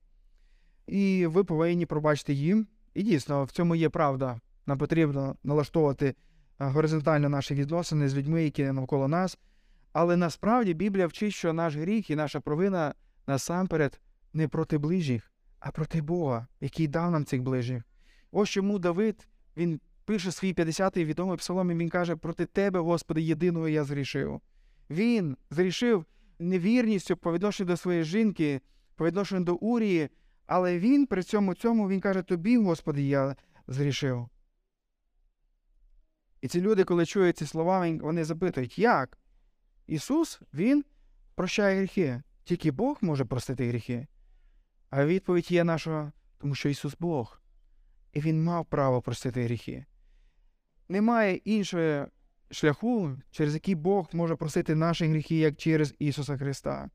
[0.87, 2.67] і ви повинні пробачити їм.
[2.93, 4.39] І дійсно, в цьому є правда.
[4.65, 6.15] Нам потрібно налаштовувати е,
[6.59, 9.37] горизонтально наші відносини з людьми, які навколо нас.
[9.93, 12.93] Але насправді Біблія вчить, що наш гріх і наша провина
[13.27, 14.01] насамперед
[14.33, 17.83] не проти ближніх, а проти Бога, який дав нам цих ближніх.
[18.31, 19.27] Ось чому Давид
[19.57, 24.41] він пише свій 50-й відомий псалом, і він каже: проти тебе, Господи, єдиного я зрішив.
[24.89, 26.05] Він зрішив
[26.39, 28.61] невірністю по відношенню до своєї жінки,
[28.95, 30.09] по відношенню до Урії,
[30.45, 33.35] але він при цьому цьому він каже: Тобі, Господи, я
[33.67, 34.29] зрішив.
[36.41, 39.17] І ці люди, коли чують ці слова, вони запитують, як?
[39.89, 40.85] Ісус, Він
[41.35, 42.21] прощає гріхи.
[42.43, 44.07] Тільки Бог може простити гріхи.
[44.89, 47.41] А відповідь є наша, тому що Ісус Бог.
[48.13, 49.85] І Він мав право простити гріхи.
[50.89, 52.07] Немає іншого
[52.51, 56.89] шляху, через який Бог може простити наші гріхи, як через Ісуса Христа.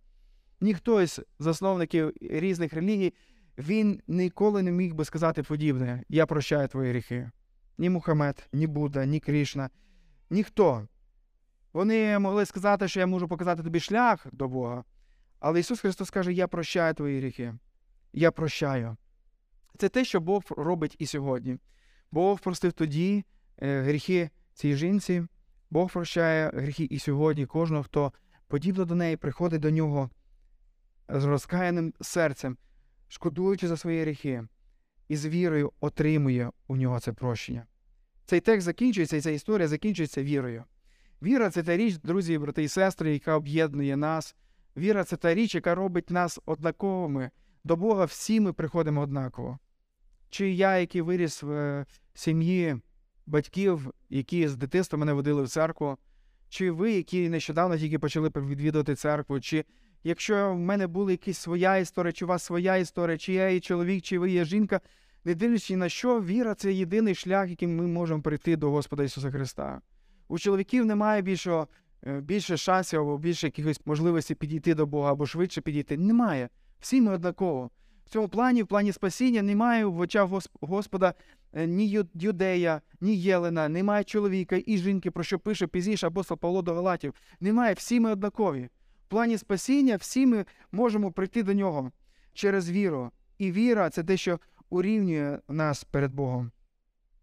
[0.61, 3.15] Ніхто із засновників різних релігій,
[3.59, 7.31] він ніколи не міг би сказати подібне: Я прощаю твої гріхи.
[7.79, 9.71] Ні Мухаммед, ні Будда, ні Кришна.
[10.31, 10.89] Ніхто.
[11.75, 14.85] Вони могли сказати, що я можу показати тобі шлях до Бога.
[15.41, 17.55] Але Ісус Христос каже: Я прощаю твої гріхи.
[18.13, 18.97] Я прощаю.
[19.79, 21.59] Це те, що Бог робить і сьогодні.
[22.11, 23.25] Бог простив тоді
[23.59, 25.27] е, гріхи цій жінці,
[25.71, 28.13] Бог прощає гріхи і сьогодні кожного, хто
[28.49, 30.11] подібно до неї приходить до нього
[31.09, 32.57] з розкаяним серцем,
[33.09, 34.45] шкодуючи за свої гріхи,
[35.09, 37.67] і з вірою отримує у нього це прощення.
[38.25, 40.65] Цей текст закінчується, і ця історія закінчується вірою.
[41.25, 44.37] Віра це та річ, друзі, брати і сестри, яка об'єднує нас.
[44.77, 47.31] Віра це та річ, яка робить нас однаковими.
[47.65, 49.59] До Бога всі ми приходимо однаково.
[50.31, 52.77] Чи я, який виріс в е, сім'ї
[53.27, 55.99] батьків, які з дитинства мене водили в церкву,
[56.49, 59.65] чи ви, які нещодавно тільки почали відвідувати церкву, чи
[60.03, 63.61] якщо в мене була якась своя історія, чи у вас своя історія, чи я є
[63.61, 64.81] чоловік, чи ви є жінка,
[65.25, 69.31] не дивлячись на що, віра це єдиний шлях, яким ми можемо прийти до Господа Ісуса
[69.31, 69.81] Христа.
[70.35, 71.69] У чоловіків немає більшого,
[72.07, 75.97] е, більше шансів або більше якихось можливостей підійти до Бога або швидше підійти.
[75.97, 76.49] Немає.
[76.81, 77.71] Всі ми однаково.
[78.07, 80.31] В цьому плані, в плані спасіння, немає в очах
[80.61, 81.15] Господа
[81.53, 86.63] е, ні юдея, ні Єлена, немає чоловіка і жінки, про що пише пізніше апостол Павло
[86.63, 87.15] до Галатів.
[87.41, 88.69] Немає, всі ми однакові.
[89.07, 91.93] В плані спасіння всі ми можемо прийти до нього
[92.33, 93.11] через віру.
[93.39, 96.51] І віра це те, що урівнює нас перед Богом.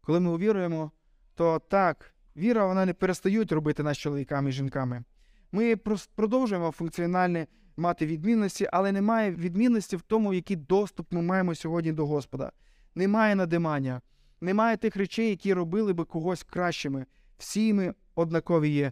[0.02, 0.92] Коли ми увіруємо,
[1.36, 5.04] то так, віра вона не перестають робити нас чоловіками і жінками.
[5.52, 5.76] Ми
[6.16, 12.06] продовжуємо функціональне мати відмінності, але немає відмінності в тому, який доступ ми маємо сьогодні до
[12.08, 12.52] Господа.
[12.96, 14.02] Немає надимання,
[14.42, 17.06] немає тих речей, які робили би когось кращими.
[17.38, 18.92] Всі ми однакові є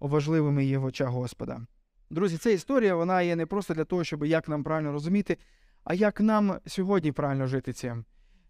[0.00, 1.60] важливими є в очах Господа.
[2.10, 5.36] Друзі, ця історія вона є не просто для того, щоб як нам правильно розуміти,
[5.84, 8.04] а як нам сьогодні правильно жити цим.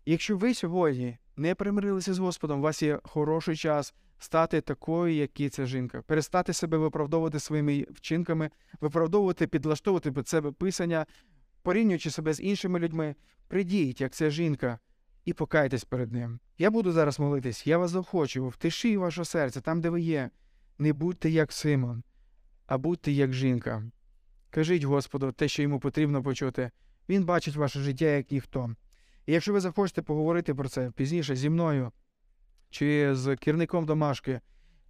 [0.06, 5.52] Якщо ви сьогодні не примирилися з Господом, у вас є хороший час стати такою, як
[5.52, 11.06] ця жінка, перестати себе виправдовувати своїми вчинками, виправдовувати, підлаштовувати під себе писання,
[11.62, 13.14] порівнюючи себе з іншими людьми.
[13.48, 14.78] Придіть, як ця жінка,
[15.24, 16.40] і покайтесь перед ним.
[16.58, 20.30] Я буду зараз молитись, я вас захочу в тиші вашого серця, там, де ви є.
[20.78, 22.02] Не будьте як Симон,
[22.66, 23.82] а будьте як жінка.
[24.50, 26.70] Кажіть Господу те, що йому потрібно почути.
[27.08, 28.74] Він бачить ваше життя як ніхто.
[29.26, 31.92] І якщо ви захочете поговорити про це пізніше зі мною,
[32.70, 34.40] чи з керівником домашки,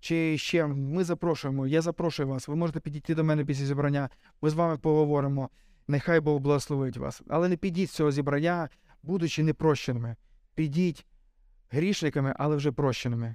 [0.00, 2.48] чи ще ми запрошуємо, я запрошую вас.
[2.48, 4.10] Ви можете підійти до мене після зібрання,
[4.42, 5.50] ми з вами поговоримо.
[5.88, 7.22] Нехай Бог благословить вас.
[7.28, 8.68] Але не підіть з цього зібрання,
[9.02, 10.16] будучи непрощеними.
[10.54, 11.06] Підіть
[11.70, 13.34] грішниками, але вже прощеними,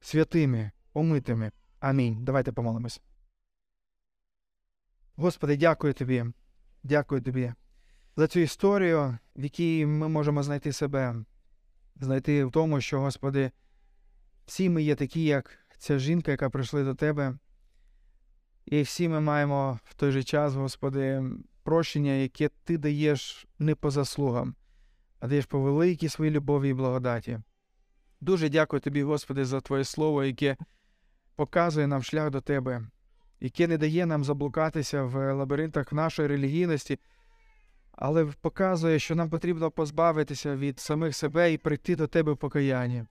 [0.00, 1.52] святими, омитими.
[1.80, 2.24] Амінь.
[2.24, 3.00] Давайте помолимось.
[5.16, 6.24] Господи, дякую тобі.
[6.82, 7.52] Дякую тобі
[8.18, 11.14] за цю історію, в якій ми можемо знайти себе,
[12.00, 13.50] знайти в тому, що, Господи,
[14.46, 17.38] всі ми є такі, як ця жінка, яка прийшла до Тебе.
[18.66, 21.22] І всі ми маємо в той же час, Господи,
[21.62, 24.54] прощення, яке Ти даєш не по заслугам,
[25.20, 27.40] а даєш по великій своїй любові і благодаті.
[28.20, 30.56] Дуже дякую тобі, Господи, за Твоє Слово, яке
[31.36, 32.82] показує нам шлях до Тебе,
[33.40, 36.98] яке не дає нам заблукатися в лабіринтах нашої релігійності,
[38.00, 43.04] але показує, що нам потрібно позбавитися від самих себе і прийти до Тебе в покаянні.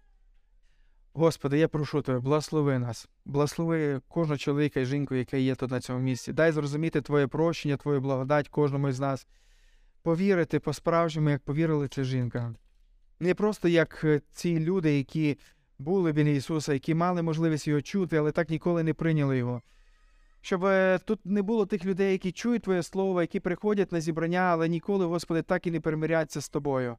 [1.14, 5.80] Господи, я прошу Тебе, благослови нас, благослови кожного чоловіка і жінку, яка є тут на
[5.80, 6.34] цьому місці.
[6.34, 9.28] Дай зрозуміти Твоє прощення, Твою благодать кожному з нас,
[10.02, 12.54] повірити по-справжньому, як повірила ця жінка.
[13.20, 15.38] Не просто як е, ці люди, які
[15.80, 19.62] були біля Ісуса, які мали можливість його чути, але так ніколи не прийняли його.
[20.42, 24.40] Щоб е, тут не було тих людей, які чують Твоє Слово, які приходять на зібрання,
[24.40, 26.98] але ніколи, Господи, так і не примиряться з Тобою.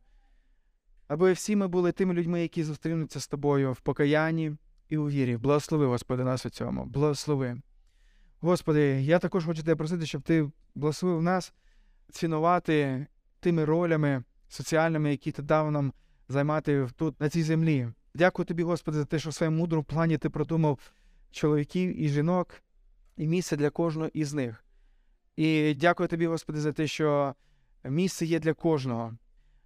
[1.08, 4.52] Аби всі ми були тими людьми, які зустрінуться з Тобою в покаянні
[4.88, 5.36] і у вірі.
[5.36, 6.84] Благослови, Господи, нас у цьому.
[6.84, 7.60] Благослови.
[8.40, 11.52] Господи, я також хочу тебе просити, щоб Ти благословив нас
[12.10, 13.06] цінувати
[13.40, 15.92] тими ролями соціальними, які ти дав нам
[16.28, 17.88] займати тут, на цій землі.
[18.14, 20.78] Дякую тобі, Господи, за те, що в своєму мудрому плані ти продумав
[21.30, 22.62] чоловіків і жінок
[23.18, 24.64] і місце для кожного із них.
[25.36, 27.34] І дякую тобі, Господи, за те, що
[27.84, 29.16] місце є для кожного.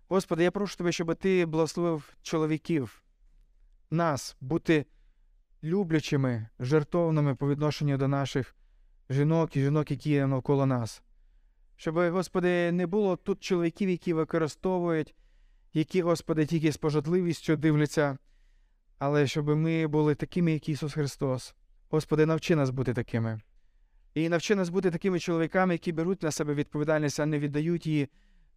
[0.08, 3.02] Господи, я прошу тебе, щоб ти благословив чоловіків,
[3.90, 4.86] нас бути
[5.64, 8.56] люблячими, жертовними по відношенню до наших
[9.10, 11.02] жінок і жінок, які є навколо нас.
[11.76, 15.14] Щоб, Господи, не було тут чоловіків, які використовують,
[15.72, 18.18] які, Господи, тільки з пожадливістю дивляться,
[18.98, 21.54] але щоб ми були такими, як Ісус Христос.
[21.92, 23.40] Господи, навчи нас бути такими.
[24.14, 28.08] І навчи нас бути такими чоловіками, які беруть на себе відповідальність, а не віддають її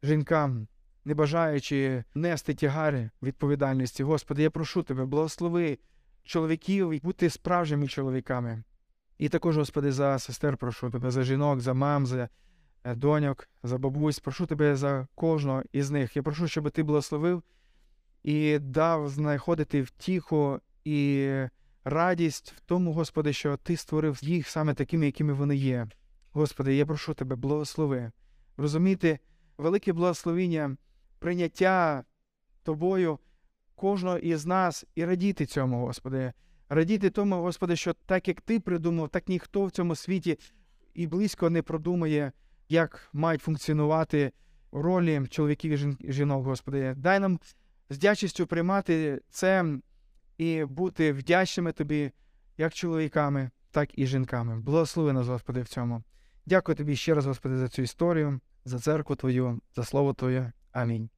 [0.04, 0.68] жінкам,
[1.06, 4.04] не бажаючи нести тягари відповідальності.
[4.04, 5.80] Господи, я прошу Тебе, благослови
[6.24, 8.64] чоловіків і бути справжніми чоловіками.
[9.18, 12.30] І також, Господи, за сестер прошу Тебе, за жінок, за мам, за
[12.84, 14.20] е, доньок, за бабусь.
[14.20, 16.16] Прошу Тебе за кожного із них.
[16.16, 17.44] Я прошу, щоб Ти благословив
[18.24, 21.30] і дав знаходити втіху і
[21.86, 25.88] радість в тому, Господи, що Ти створив їх саме такими, якими вони є.
[26.32, 28.12] Господи, я прошу Тебе, благослови.
[28.58, 29.20] Розуміти
[29.58, 30.78] велике благословіння,
[31.20, 32.04] прийняття
[32.64, 33.20] Тобою
[33.76, 36.34] кожного із нас і радіти цьому, Господи.
[36.70, 40.40] Радіти тому, Господи, що так як Ти придумав, так ніхто в цьому світі
[40.94, 42.32] і близько не продумає,
[42.70, 44.32] як мають функціонувати
[44.72, 46.94] ролі чоловіків і жінок, Господи.
[46.98, 47.40] Дай нам
[47.90, 49.66] з вдячністю приймати це
[50.38, 52.12] і бути вдячними Тобі,
[52.58, 54.60] як чоловіками, так і жінками.
[54.60, 56.04] Благослови нас, Господи, в цьому.
[56.46, 60.52] Дякую Тобі ще раз, Господи, за цю історію, за церкву Твою, за слово Твоє.
[60.72, 61.10] Амінь.